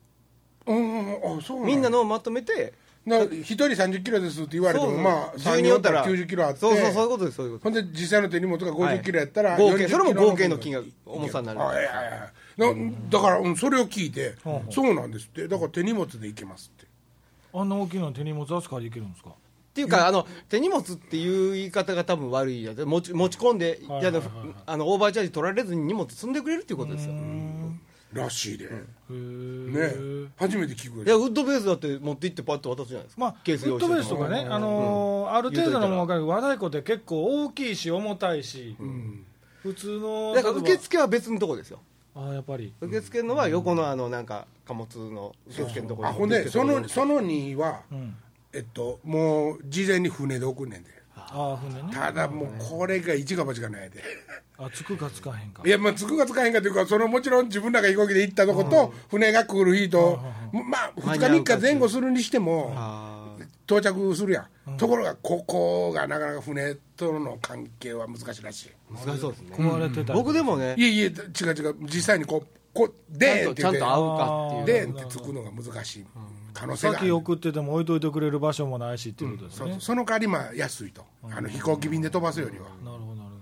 [0.66, 2.74] うんうんあそうみんなのをまとめて。
[3.06, 6.04] な一人30キロですって言われてもそうまあ10 3人おったら。
[6.04, 6.60] 90キロあって。
[6.60, 9.72] そうそうそういうことですそういうことほんで実際の手荷物が50キロやったら、40はい。
[9.72, 11.62] 合計それも合計の金額重さになる。
[11.62, 12.04] あいやいやい。
[12.04, 14.34] やなだから、うん、それを聞いて、
[14.70, 15.48] そうなんですって。
[15.48, 16.86] だから手荷物で行けますって。
[17.54, 19.30] あんな大きいの手荷物扱いできるんですか？
[19.68, 22.84] っていうかあの手荷物っていう言い方が多分悪いやつ。
[22.84, 24.28] 持ち持ち込んで、はいあはいはいはい。
[24.66, 27.14] あのオーバーチャージ取られずに荷物積んでくれるっていうことですよ。
[28.12, 28.78] らしいで、へね。
[29.10, 38.76] え初めて聞くいやウッドベースだって持って行ってパッと渡すじゃないですか、まあ、ウケース用意してッドベースとかね、あのーある程度のものが和太鼓って結構大きいし重たいし、
[39.62, 41.80] 普通のだから受付は別のとこですよ。
[42.14, 42.72] ああやっぱり。
[42.80, 48.16] 受付のは横のあのなんか貨物の受付のところあほんでそのその2は、ん
[48.52, 50.90] えっともう事前に船で送んねんで。
[51.14, 51.90] ああ船ね。
[51.92, 54.02] ただもうこれが一か八かないで。
[54.56, 55.62] あつくかつかへんか。
[55.64, 60.18] いやまあつくかつかへんかというかそのもちろん自分らが飛行機で行ったとこと、船が来る日と、
[60.52, 68.70] まあ2日3日前後するにしてもあ到着するやん、ところがここがなかなか船との関係は難しいらしい。
[68.90, 70.18] あ難しそうですね、壊れてたり。
[70.18, 71.12] 僕でもねいえいえ違う
[71.54, 71.76] 違う。
[71.82, 74.66] 実際にこうこうでちゃんと合うかっていう。
[74.66, 76.06] でーんってつくのが難しい。
[76.54, 76.98] 可能性がある。
[77.00, 79.80] 先送ってても置いといてくれる場所もないしっていうことですね、そうそう。
[79.80, 81.04] その代わりまあ安いと。
[81.24, 83.38] あの飛行機便で飛ばすよりは、なるほどなるほ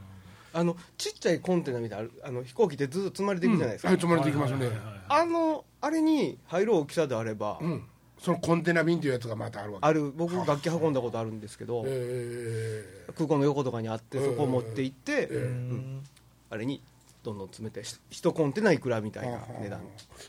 [0.59, 4.70] あのちっちゃいコンテナみたいなあの飛行機ってずっと積まれていくじゃないですか、はい積まれていきますね、
[5.09, 7.85] あのあれに入る大きさであれば、うん、
[8.18, 9.87] そのコンテナ便というやつがまたあるわけ。
[9.87, 10.11] ある。
[10.12, 16.03] 僕楽器運んだことあるんですけど、え空港の横とかにあってそこを持って行って、どうん。
[16.49, 16.81] あれに
[17.27, 19.81] どんどん詰めてひ一コンテナいくらみたいな値段。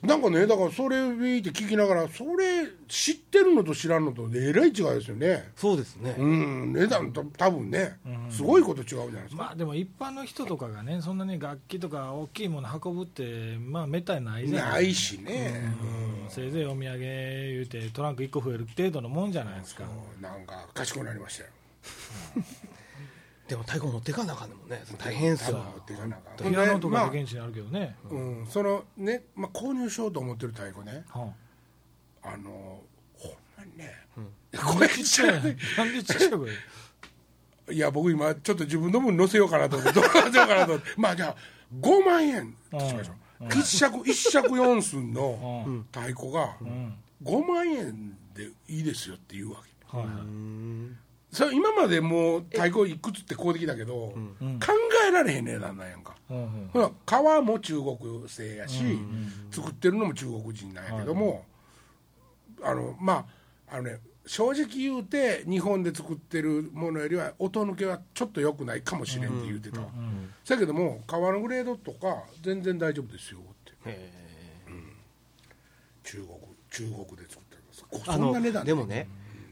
[0.02, 5.52] ーなんかねだからそれ見て聞きながらそれ知ってるのと知らんのとえらい違いですよね。
[5.56, 7.98] そうですね、うん値段と多分ね
[8.32, 15.76] すごいこと違うじゃないですか、まあでも一般の人とかがねそんなに楽器とか大きいもの運ぶってまあめったにないじゃなないいしね、
[16.24, 16.30] うん。
[16.30, 19.84] せいぜいお土産言うてトランク1個増える程度のもんじゃないですか。
[19.84, 21.50] うんなんか賢くなりましたよ
[23.48, 24.70] でも太鼓持っていかなあかんねんもん。
[24.70, 25.58] ね大変っすよ。
[25.58, 26.52] 持っていかなあかん。
[26.52, 31.06] ピアノとまあかで現地にあるけどね、うん、そのね、まあ、購入しようと思ってる太鼓ね。
[31.10, 31.34] は
[32.24, 32.38] あ。
[32.38, 32.82] の
[33.16, 33.94] ほんまにね、
[34.58, 35.32] あ、これちっちゃい。
[35.34, 36.50] なんでちっちゃい声？
[37.70, 40.90] いや僕今ちょっと自分の分載せようかなと思ってどうしようかなと思って。
[40.98, 41.36] まあじゃあ
[41.80, 46.56] 5万円としましょう、一尺一尺四寸の太鼓が
[47.24, 49.98] 5万円でいいですよって言うわけ。
[49.98, 54.16] はいはいそれ今までもう太鼓いくつってこうできたけど、考
[55.08, 56.70] えられへん値段なんやんか、うんうん。
[56.74, 58.82] ほら革も中国製やし、
[59.52, 61.46] 作ってるのも中国人なんやけども、
[62.64, 63.26] あのま
[63.70, 69.82] ああのね正直言うて日本で作ってるものよりは音抜けはちょっと良くないかもしれんって言うてた。
[69.82, 69.88] わ、
[70.44, 73.40] そやけども革のグレードとか全然大丈夫ですよ。
[73.40, 73.44] っ
[73.84, 74.12] てへ
[76.04, 76.30] 中国
[76.72, 77.86] 中国で作ってるんです。
[78.06, 79.08] そんな値段でもね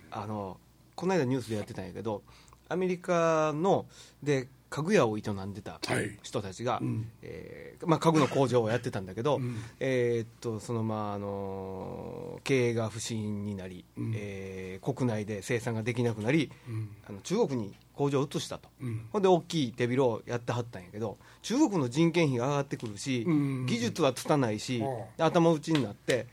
[0.09, 0.57] あの
[0.95, 2.23] この間ニュースでやってたんやけど
[2.69, 3.85] アメリカの
[4.23, 6.17] で家具屋を営んでたはい。
[6.21, 7.07] 人たちが、ん。
[7.21, 9.55] えーまあ、家具の工場をやってたんだけど、ん。
[9.79, 14.11] えーっとそのまああの経営が不振になり、ん。
[14.15, 16.89] えー国内で生産ができなくなり、ん。
[17.07, 19.07] あの中国に工場を移したと、うん。
[19.13, 26.27] ほんで大きい手広をやってはったんやけど中国の人件費が上がってくるし、うん技術は拙いし、あで頭打ちになって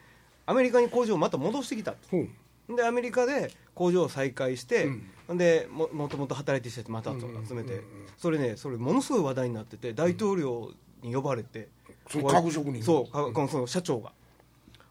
[0.46, 1.98] アメリカに工場をまた戻してきたと
[2.76, 4.90] でアメリカで工場を再開して、
[5.28, 5.38] うん。
[5.38, 7.80] でももともと働いてる人たちまた集めて、
[8.18, 11.68] それねそれものすごい話題になってて大統領に呼ばれて、
[12.10, 14.12] その家具職人そうかこのその社長が。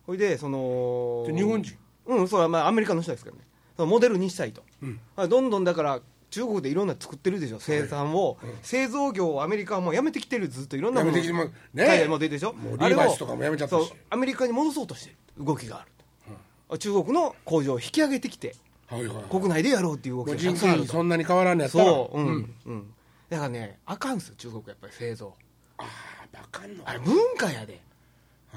[0.08, 1.78] ほいでそので日本人？
[2.08, 3.44] うんそれはまあアメリカの人ですけどね。
[3.78, 5.00] そのモデルにしたいと、うん。
[5.16, 11.52] あどんどんだから中国でいろんな作ってるでしょ生産を、製造業をアメリカはもうやめてきてるずっといろんなものやめてきてます。
[11.74, 12.54] ね海外も出てるでしょ。
[12.54, 13.94] もうリーバイスとかもやめちゃったし。
[14.10, 15.46] アメリカに戻そうとしてる。
[15.46, 15.91] 動きがある、
[16.78, 18.56] 中国の工場を引き上げてきて
[18.88, 19.16] はいはい。
[19.16, 20.88] はい国内でやろうっていう動きがたくさんあると。
[20.88, 21.86] そんなに変わらんのやったら。
[21.86, 22.18] そう。
[22.20, 22.56] うん、うん。
[22.66, 22.94] うん。
[23.30, 25.34] だからねあかんすよ中国やっぱり製造。
[25.78, 27.80] ああバカんのあれ文化やで。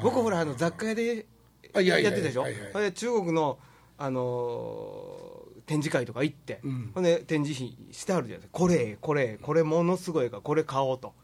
[0.03, 1.27] 僕ほらあの雑貨屋で
[1.74, 3.59] やってたでしょ、は中国の、
[3.96, 6.90] あのー展示会とか行って、うん。
[6.94, 8.59] ほんで展示費してあるじゃないですか。
[8.59, 11.14] これこれこれものすごいからこれ買おうと。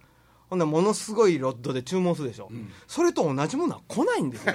[0.48, 2.50] ほんならものすごいロッドで注文するでしょ、
[2.88, 4.55] それと同じものは来ないんですよ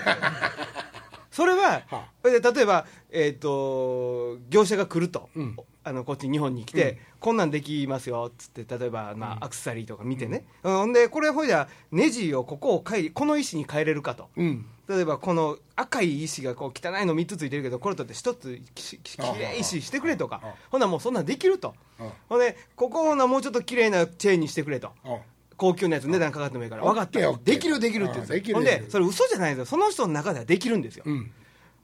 [1.35, 5.57] それは、はそれで例えば、えー、と業者が来ると、うん。
[5.83, 10.77] あのこっち日本に来て、こんなんできますよっつって例えば、まあアクセサリーとか見てね、うん。
[10.77, 14.65] ほんでこれほいじゃネジをここを変えこの石に変えれるかと、うん。
[14.87, 20.39] 例えばこの赤い石がこう汚いの3つついてるけどこれとって1つきききれい石してくれとか。
[20.41, 20.53] ああ。
[20.71, 21.75] ほんならもうそんなんできると。
[21.99, 24.93] あほんでここほなもうちょっと綺麗なチェーンにしてくれと。
[25.03, 25.17] あ
[25.57, 26.83] 高級なやつ値段かかってもいいから。
[26.83, 27.19] 分かった。
[27.19, 27.55] オッケーオッケー。
[27.55, 31.03] できるできるって言うんですあできるよほんでそれ嘘じゃないんですよその人の中ではできるんですよ。
[31.05, 31.31] うん。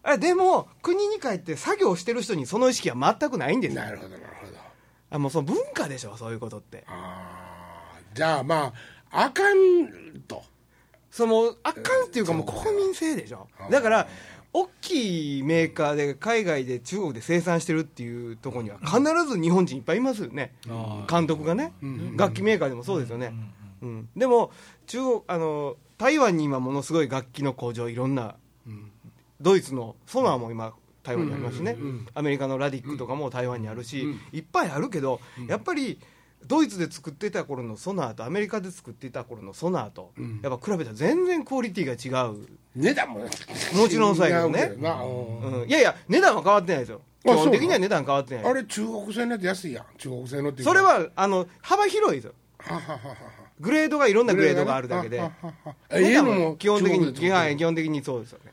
[0.04, 3.82] あでも国に帰って作業してる人にその意識は全くないんですよ。
[3.82, 4.54] なるほどなるほど。
[5.12, 6.84] あもうその文化でしょそういうことって。
[6.88, 8.74] ああじゃあま
[9.12, 10.44] ああかんと。
[11.12, 13.48] そのあかんっていうかもう国民性でしょ。
[13.70, 14.08] だから
[14.54, 20.54] 大きいメーカーで海外で中国で生産してるっていうところには必ず日本人いっぱいいますよね。
[21.10, 21.74] 監督がね。
[22.18, 23.28] 楽器メーカーでもそうですよね。
[23.28, 23.54] うん
[24.16, 24.52] でも
[24.88, 28.36] 中国あの台湾に今ものすごい楽器の工場いろんな
[29.40, 31.78] ドイツのソナーも今台湾にありますしね。
[32.14, 36.00] アメリカのラディックとかも台湾にあるしいっぱいあるけどやっぱり
[36.46, 42.48] ドイツで作ってた頃のソナーとアメリカで作っていた頃のソナーとやっぱ比べたら全然クオリティが違う。
[42.76, 43.30] 値段もも
[43.90, 44.62] ちろんそうやけどね。
[44.62, 47.02] 違うんうん、いやいや値段は変わってないですよ。
[47.24, 49.86] 基あ本的には値段変わってないあれ中国製のやつ安いやん。
[49.98, 50.72] 中国製のっていうか。
[50.72, 52.34] それはあの幅広いですよ。
[52.60, 55.22] ははははグレードがいろんなグレードがあるだけで。
[56.58, 57.30] 基本的に基
[57.64, 58.52] 本的にそうですよね。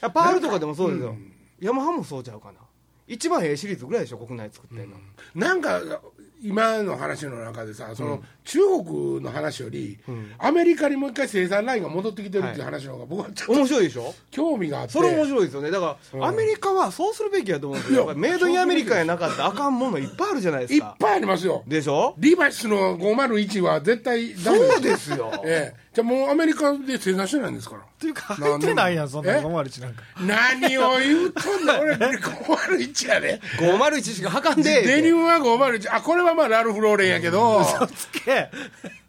[0.00, 1.16] パールとかでもそうですよ、
[1.60, 2.60] ヤマハもそうちゃうかな。
[3.08, 4.96] 一番 A シリーズぐらいでしょ国内作ってんの、
[5.34, 5.80] なんか
[6.42, 9.98] 今の話の中でさその、中国の話より、
[10.38, 14.14] アメリカにもう一回生産ラインが戻ってきてるっていう話の方が僕はちょっと面白いでしょ？
[14.30, 14.92] 興味があって。
[14.92, 15.70] それ面白いですよね。
[15.70, 17.98] だから、アメリカはそうするべきやと思うんですよ。
[18.00, 21.62] やっぱりメイドインアメリカやなかったらあかんものいっぱいあるじゃないでいっすかぱいありますよ。
[21.66, 22.14] でしょ？
[22.18, 25.32] リバイスの501は絶対ダメそうですよ。
[25.44, 27.80] ええじゃあもうアメリカで生産してないんですから。
[27.80, 30.02] っていうか入ってないやんそんなえ？501なんか。
[30.20, 33.40] 何を言うとんねん俺501やで。
[33.58, 37.64] 501しかはかんでデニムは501あこれはまあラルフ・ローレンやけど。
[37.96, 38.48] つけ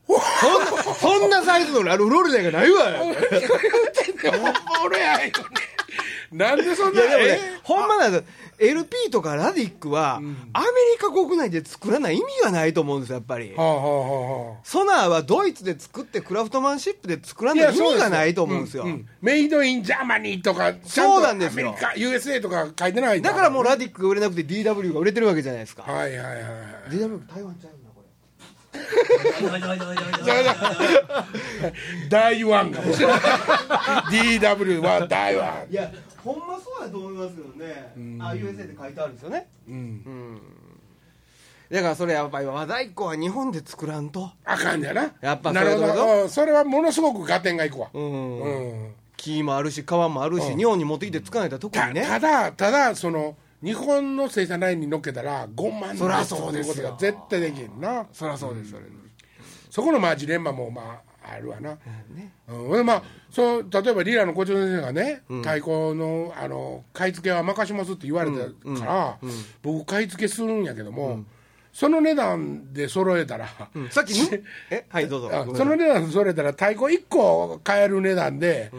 [0.10, 3.16] そんな そんなサイズのラルフロールなんかないわよ
[4.86, 5.32] 俺やよ
[6.32, 8.24] なんでそんないやでもね、ほんまなんです
[8.60, 13.54] LP とかラディックは、アメリカ国内で作らない意味がないと思うんですよ、やっぱり。
[13.56, 13.86] はあはあ
[14.50, 18.86] はあソナーはドイツで作ってクラフトマンシップで作らない意味がないと思うんですよ。
[18.86, 25.84] んん Made in Germany とかそうなんですよアメリカ USA とか書いてないだからもうラディックが売れなくて DW が売れてるわけじゃないですか。
[25.84, 26.44] はいはいはい
[26.90, 27.79] DW 台湾ちゃう、
[32.10, 39.48] 台湾かもし DW は台湾いやほんまそうだと思いますよね、あ USA って書いてあるんですよね。
[39.68, 40.42] うん。
[41.72, 44.32] だからそれやっぱり和太鼓は日本で作らんと。
[44.44, 45.12] あかんやな。
[45.22, 46.24] やっぱなるほど。
[46.24, 47.90] うんそれはものすごく合点がいくわ。
[47.94, 48.94] うん、うん。
[49.16, 52.06] 木もあるし川もあるし、日本に持ってきて使わないと特たにね。
[52.06, 58.08] ただただその日本の生産ラインに乗っけたら5万そらそうですことが絶対できんな。
[58.14, 58.84] そりゃそうですそれ、
[59.70, 61.78] そこのまあジレンマもまああるわな、
[62.48, 68.38] うんでまあそう例えばリーラの校長先生がね、太鼓のあの買い付けは任しますって言われた
[68.80, 69.18] から、
[69.62, 71.24] 僕買い付けするんやけども、
[71.74, 73.48] その値段で揃えたら、
[73.92, 74.42] さっきに
[74.72, 75.30] えはいどうぞ。
[75.56, 78.72] その値段で揃えたら太鼓1個買える値段で、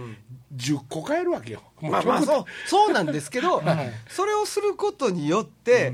[0.61, 1.63] 10個買えるわけよ。
[1.81, 3.63] まあまあそうそうなんですけど、
[4.09, 5.93] それをすることによって、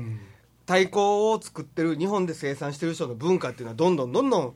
[0.65, 4.53] 太鼓を作ってる日本で生産してる人の文化っていうのはどんどんどんどん。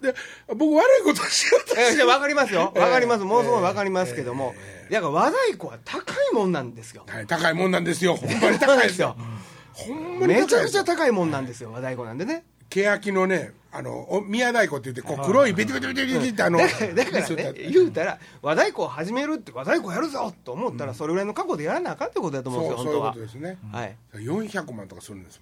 [0.00, 0.14] で
[0.48, 2.72] 僕悪いことしようとえー、分かりますよ。
[2.76, 4.54] 分かります、ものすごい分かりますけども、
[4.90, 7.04] だから和太鼓は高いもんなんですよ。
[7.08, 8.16] はい高いもん なんですよ。
[8.16, 9.08] ほんまに高高いいでですすよ。
[9.08, 9.16] よ
[9.72, 12.44] ほんまにめちゃくちゃ高いもんなんですよ和太鼓なんでね。
[12.70, 23.58] 欅のねあのお宮太鼓って言ってこう黒いベテベテベテベテってあのだからね言うたら和太鼓を始めるって和太鼓やるぞと思ったらそれぐらいの覚悟でやらなあかんってことだと思うんそうそういうことですね。
[23.72, 23.96] はい。
[24.14, 25.40] 400万とかするんです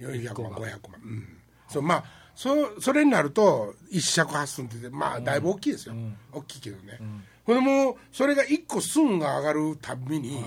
[0.00, 0.12] もん。
[0.12, 0.70] 400万500万。
[1.04, 1.36] うん。
[1.68, 2.04] そうまあ
[2.36, 5.94] そそれになると一尺八寸ってまあだいぶ大きいですよ、
[6.32, 7.00] 大きいけどね、
[7.44, 10.44] ほんでもうそれが1個寸が上がるたびに、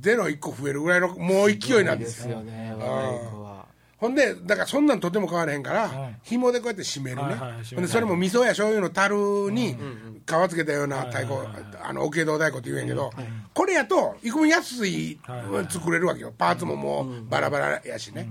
[0.00, 3.66] ゼロ1個増えるぐらいのもう勢いなんですよね和太鼓は
[3.98, 6.16] ほんでだからそんなんとても変わらへんから、はい。
[6.22, 11.34] 紐でこうやって締めるね、はいはいそれも味噌や醤油の樽に皮つけたような太鼓、
[11.82, 13.12] あのおけど太鼓って言うんやけど、
[13.54, 15.66] これやといはいはい。
[15.68, 16.32] 作れるわけよ。
[16.36, 18.28] パーツももうバラバラやしね、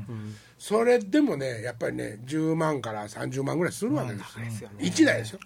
[0.57, 5.39] それでもねやっぱりね10万から30万ぐらいするわけですよ、1台ですよ、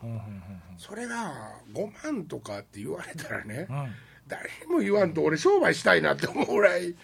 [0.78, 1.34] それが
[1.74, 3.68] 5万とかって言われたらね、
[4.32, 6.96] 誰にも言わんと俺商売したいなって思うぐらい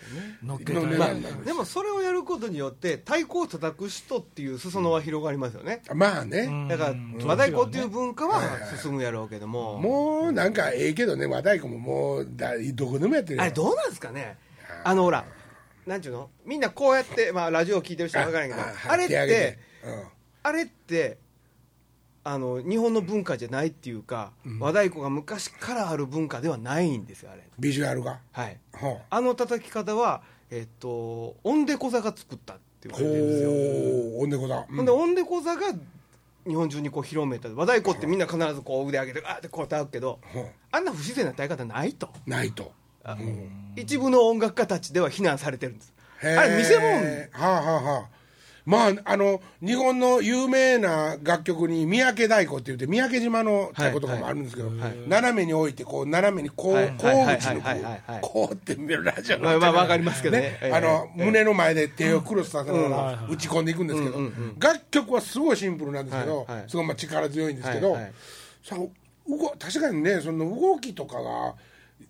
[0.41, 1.45] の値段なんです。
[1.45, 8.41] でもそれをやることによって太鼓を叩く人っていう裾野は広がりますよね、まあね、だから和太鼓っていう文化は
[8.81, 13.35] 進むやろうけども、もうなんかええけどね和太鼓ももうだどこでもやってる。
[13.35, 14.37] よあれどうなんですかね？
[14.85, 15.25] あのほら
[15.85, 16.29] なんちゅうの？
[16.45, 19.59] みんなこうやって、まあ、ラジオ聞いてる人は分からんけどあれって
[20.43, 21.17] あれって
[22.27, 27.43] あの日本の文化じゃないっていうか、和太鼓が昔からある文化ではないんですよあれ。
[27.57, 28.19] ビジュアルが。
[28.33, 28.57] はい。
[28.73, 34.19] ほあの叩き方はえっとオンデコ座が作ったって言わうれてるんですよ。
[34.19, 34.75] おんでこだ、うん。
[34.75, 35.61] ほんでオンデコ座が
[36.45, 37.47] 日本中にこう広めた。
[37.49, 40.19] 和太鼓ってみんな必ずこう腕上げてあーってこう叩くけど
[40.71, 42.09] あんな不自然な叩き方ないと。
[42.25, 42.71] ないと。
[43.03, 43.17] あ
[43.77, 45.93] 一部の音楽家たちでは非難されてるんです。
[46.21, 46.87] あれ見せ物。
[47.31, 48.16] はあはあはあ
[48.67, 58.01] まああの日本の有名な楽曲に三宅太鼓って言って三宅島の太鼓とかもあるんですけど、斜めに置いてこう斜めにこう、はいこうはい打ち抜く、はいはいはい。
[58.05, 60.59] はいこうって見るラジオのまあまあわかりますけどね。
[60.61, 61.25] ええあの、ええ。
[61.27, 63.33] 胸の前で手をクロスさせながらうん。
[63.33, 64.19] 打ち込んでいくんですけど、
[64.59, 66.85] 楽曲はすごいシンプルなんですけど、すごい。
[66.87, 67.97] まあ力強いんですけど、
[69.59, 71.55] 確かにねその動きとかが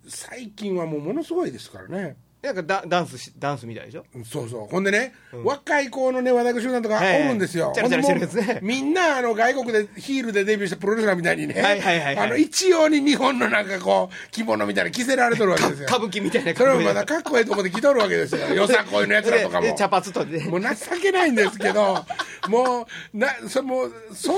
[0.07, 2.15] 最近はもうものすごいですからね。
[2.47, 4.05] なんかダダンスしダンスみたいでしょ？
[4.25, 4.67] そうそう。
[4.67, 8.41] ほんでね、若い子のね和太鼓集団とかはいはいおるんですよ、チャラチャラしてるやつね。
[8.41, 12.27] ほんでもうみんなあの外国でヒールでデビューしたプロレスラーみたいにね、はいはいはいはい。
[12.27, 15.85] あの一様に日本のなんかこう着物みたいなの着せられとるわけですよ。
[15.87, 18.47] 歌舞伎みたいなそれもまだかっこいいと思って着とるわけですよ。
[18.55, 19.63] よさこいのやつらとかも。
[19.63, 20.45] でで茶髪とね。
[20.45, 20.67] もう情
[21.01, 22.05] けないんですけど
[22.47, 24.37] もうなそもうその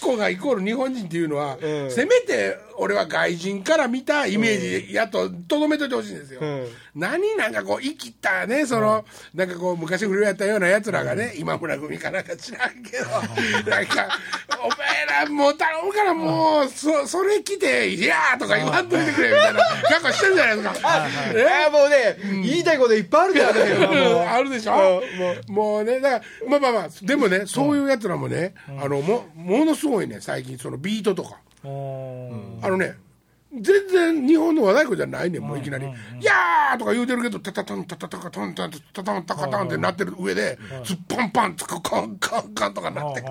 [0.00, 1.90] 校がイコール日本人っていうのは、うん。
[1.90, 6.66] せめて俺は外人から見たイメージやととどめといてほしいんですよ、うん。
[6.94, 13.04] 何なんかこう生きたねその、なんかこう昔不良やったようなやつらがね、今村組かなんか知らんけど、
[13.70, 14.08] なんか
[14.58, 21.08] お前らもう頼むからもう、そそれ来て「いやー」とか言わんといてくれみたいな格好してるじゃないですか。
[21.34, 21.36] い。
[21.36, 25.02] やもうね、言いたいこといっぱいあるじゃないもうもあるでしょ？
[25.48, 32.96] もうねだからまあまあまあでもねそういうやつらもね、あのもものすごいね最近そのビートとか、あのね
[33.52, 35.84] 全然日本の和太鼓じゃないねんもういきなり
[36.22, 43.26] 「やー!」とか言うてるけどタタタンタタタカタンタンタタンタカタンってなってる上でズッパンパンとかカンカンカンとかなってく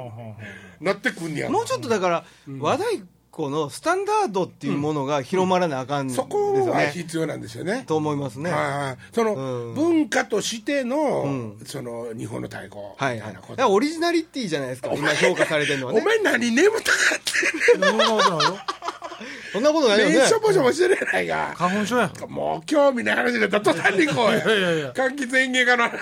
[0.83, 2.25] なってくんねやもうちょっとだから、
[2.59, 3.07] 和太鼓
[3.49, 7.83] のスタンダードっていうものが広まらなあかんですそよこはね、必要なんですよね。
[7.87, 9.73] と思いますね、はいはいその、うん。
[9.75, 11.57] 文化としての、ん。
[11.65, 13.51] その日本の太鼓はいはい、みたいなこと。
[13.53, 17.19] だからオリジナリティじゃないですか今評価されてるのはおね前何眠たがっ
[17.71, 18.59] てんねんそんなことないよ
[19.51, 20.17] そんなことないよね。
[20.17, 22.11] ねしょぼしょぼしてるやないか花粉症や。
[22.27, 24.91] もう興味ない話ったら途端にこういやいやいや。
[24.91, 25.99] 柑橘園芸家の話を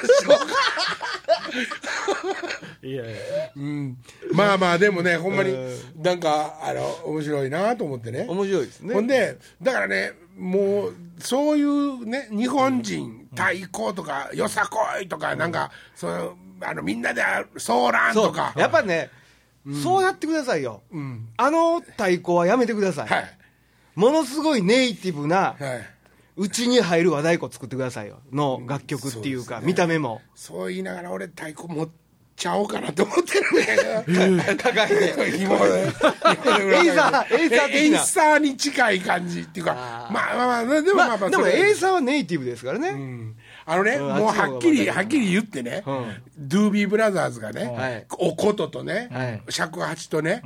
[2.84, 3.15] いやいや。
[3.55, 3.97] うん。
[4.34, 5.55] まあまあでもねほんまに
[6.01, 8.25] なんかあの面白いなと思ってね。
[8.28, 8.93] 面白いですね。
[8.93, 17.21] ほんでだからねもうそういうね日本人対抗とかよさこいとかなんかそのあのみんなで
[17.57, 19.09] ソーランそうとかやっぱね、
[19.84, 20.82] そうやってくださいよ、
[21.38, 23.38] あの太鼓はやめてください、はい。
[23.95, 25.97] ものすごいネイティブなはい
[26.38, 28.20] うちに入る和太鼓作ってくださいよ。
[28.32, 30.22] の楽曲っていうか、見た目も。
[30.36, 31.90] そう言いながら俺太鼓持っ
[32.36, 34.56] ちゃおうかなと思ってるんだけど。
[34.64, 39.74] 高いで紐でエイサーエイサーエイサーに近い感じっていうか
[40.12, 43.36] まあまあまあでもまあまあまあ、でもエイサーはネイティブですからね、うん。
[43.66, 44.08] あのね、うん。
[44.18, 46.16] もうはっきり、はっきり言ってね、うん。
[46.38, 48.06] ドゥービーブラザーズがね、はい。
[48.20, 49.42] お琴とね、はい。
[49.50, 50.42] 尺八とね、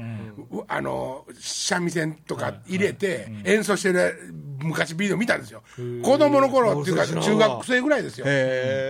[0.52, 5.62] うあの、三味線とか入れて、演奏してる昔ビデオ見たんですよ。
[6.04, 8.26] 子供の頃っていうか、中学生ぐらいですよ。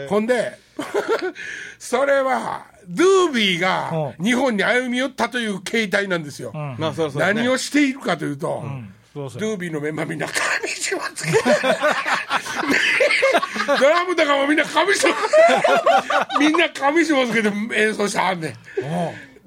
[0.09, 0.57] ほんで、
[1.79, 6.51] それは、ドゥービーが日本に歩み寄ったという形態なんですよ。
[6.51, 6.75] ん。
[6.77, 8.63] まあそうそう、何をしているかというと、
[9.13, 9.41] そうそう。
[9.41, 11.37] ドゥービーのメンバーみんな髪しまつけて
[13.79, 15.15] ドラムとかもみんな髪しま
[16.39, 18.55] みんな髪しまつけて演奏してはんねん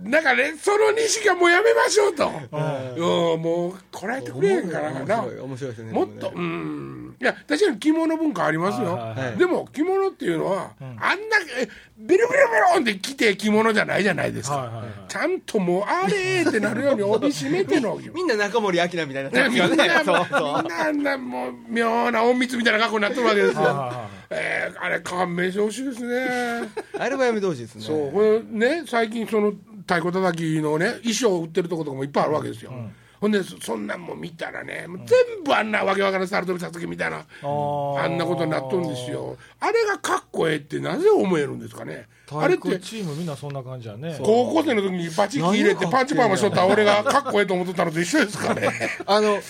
[0.03, 2.27] なんかねその西がもうやめましょうと。
[2.27, 5.23] うんもうこらえてくれへんからな。
[5.23, 5.93] 面白いですよね。
[5.93, 7.17] もっとうん。
[7.21, 8.99] いや確かに着物文化ありますよ、
[9.39, 11.15] でも着物っていうのは、あんな
[11.59, 12.39] えビルビル
[12.75, 23.93] ビルンって着て着物じゃないじゃないですか、ちゃんともうあれーってなるように帯締めての みんな中森明菜みたいな感じみんな、みんなあんなもう妙な隠密みたいな格好になってるわけですよ。
[24.31, 26.69] えーあれ勘弁してほしいですね。
[26.99, 27.85] あれはやめてほしいですね。
[27.85, 29.53] そう、これね、最近その
[29.87, 32.73] 太鼓叩きのね、衣装を売ってるとことかもいっぱいあるわけですよ。
[33.21, 38.03] ほんで、そそんなんも見たらね、もう全部あんなわけわからんサルトビ叩きみたいな、ー。
[38.03, 39.39] あんなことになっとるんですよ。
[39.61, 42.07] あれがかっこええってなぜ思えるんですかね。
[42.33, 44.19] あれってチームみんなそんな感じやね。
[44.23, 48.69] 高校生の時にバチキ入れてパンチパーマしとった俺がかっこええと思っとったのと一緒ですかね。
[49.07, 49.41] あの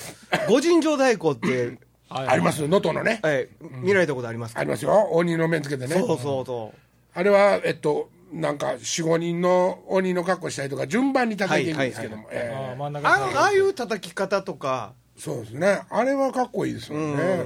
[0.48, 1.78] 五尋城太鼓って、
[2.08, 3.20] は いありますよ、能登のね。
[3.22, 3.48] はい、
[3.80, 5.08] 見られたことありますか、ありますよ。
[5.10, 5.96] 鬼の面つけてね。
[5.96, 6.78] そうそうそう。
[7.12, 12.76] あれはえっとなんか45人の鬼の格好したりとか順番に叩いていくんですけども、ええ。
[12.78, 15.82] あのああいう叩き方とか、そうですね。
[15.88, 17.44] あれはかっこいいですよね、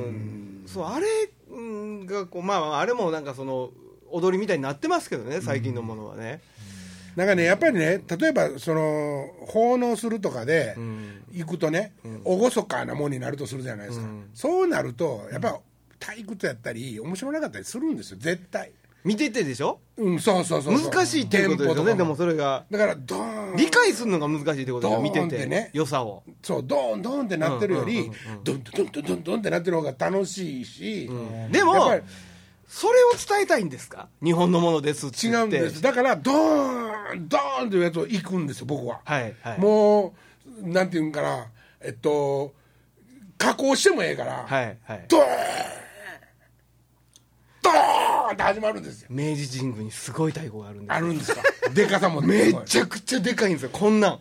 [0.67, 1.07] そうあれ
[1.51, 3.71] うんがこう、まあまあ、あれもなんかその
[4.11, 6.41] 踊りみたいになってますけどね、最近のものはね。
[7.17, 10.77] なんかねやっぱりね例えばその奉納するとかで
[11.33, 11.93] 行くとね、
[12.25, 15.61] 厳かなもんになるとするじゃないですか、そうなるとやっぱ
[15.99, 18.71] 退屈やったり面白なかったりするんですよ絶対
[19.09, 19.81] 見ててでしょ？
[19.97, 22.65] うんそうそうそう難しいっていうことですよね、でもそれが。
[22.71, 23.57] だからドーン。
[23.57, 25.47] 理解するのが難しいってことですよ、見ててて。
[25.47, 26.23] ね良さを。
[26.43, 28.11] そうドーンドーンってなってるより、
[28.45, 31.11] ドンドンドンドンドンってなってる方が楽しいし、
[31.51, 31.91] でも
[32.69, 34.09] それを伝えたいんですか？
[34.23, 35.81] 日本のものですって違うんです。
[35.81, 39.59] だからドーンドーンっていうやつを行くんですよ僕は、はいはい。
[39.59, 40.15] も
[40.63, 41.47] うなんていうんかな。
[41.81, 42.53] えっと
[43.39, 45.05] 加工してもええから、はいはい。
[45.09, 49.09] ドーンドーンって始まるんですよ。
[49.11, 50.93] 明治神宮にすごい太鼓があるんです。
[50.93, 51.43] あるんですか？
[51.75, 53.71] でかさもめゃちゃくちゃでかいんですよ。
[53.73, 54.19] こんなん。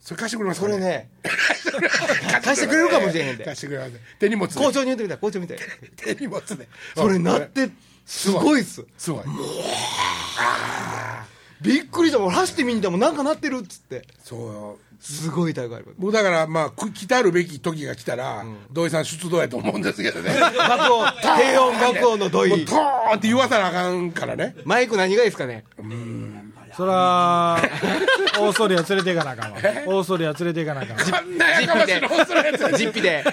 [0.00, 1.08] それ貸してくれますかそれね。
[2.42, 3.44] 貸してくれるかもしれへんで。
[3.44, 5.58] 貸してくれます手荷物で校長に言ってみたい校長みたい
[5.96, 7.68] 手荷物でそれなって
[8.04, 8.62] すごい。
[8.62, 8.84] っす。
[8.98, 9.24] すごい
[11.62, 12.18] びっくりした。
[12.18, 14.04] もん走ってみに行ったもんなんかなってるっつって。
[14.22, 14.40] そう。
[14.40, 20.30] よすごい太鼓あります僕だからまあく来たるべき時が来たら、土井さん出動やと思うんですけどね。
[20.38, 22.50] 爆音低音爆音の土井。
[22.50, 24.54] もうトーンって言わさなあかんからね。
[24.64, 25.64] マイク何がいいですかね？
[26.76, 27.58] そら
[28.38, 29.58] オーストリア連れていかなあかんわ。
[29.58, 31.02] オーストリア連れていかなあかんわ。
[31.18, 33.24] あんなやかましいのそれやつ実費で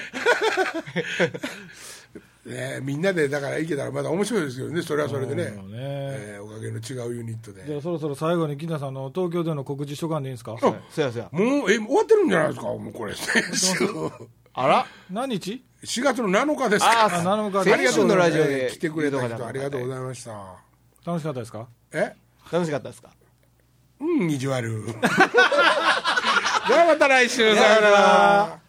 [2.50, 5.44] ねみんなでだから行けたらまだ面白いですけどねそれはそれでね。
[5.46, 5.52] ね。
[5.72, 7.64] えーおかげの違うユニットで。
[7.66, 10.58] じゃあそろそろ最後に金田さんの東京での告知しとかんでいいんですか？
[10.60, 11.30] そうやそうや。
[11.32, 12.66] もうえ終わってるんじゃないですか？
[12.68, 13.14] もうこれ。
[14.54, 14.86] あら？
[15.12, 17.06] 何日？4月の7日ですあか？
[17.06, 20.32] あ7日ありがとう先週のラジオで来てくれた人ありがとうございました。
[21.06, 21.68] 楽しかったですか？
[21.94, 22.14] え？
[22.52, 23.10] 楽しかったですか？
[24.02, 24.86] うん意地悪。
[26.68, 28.60] ではまた来週さよなら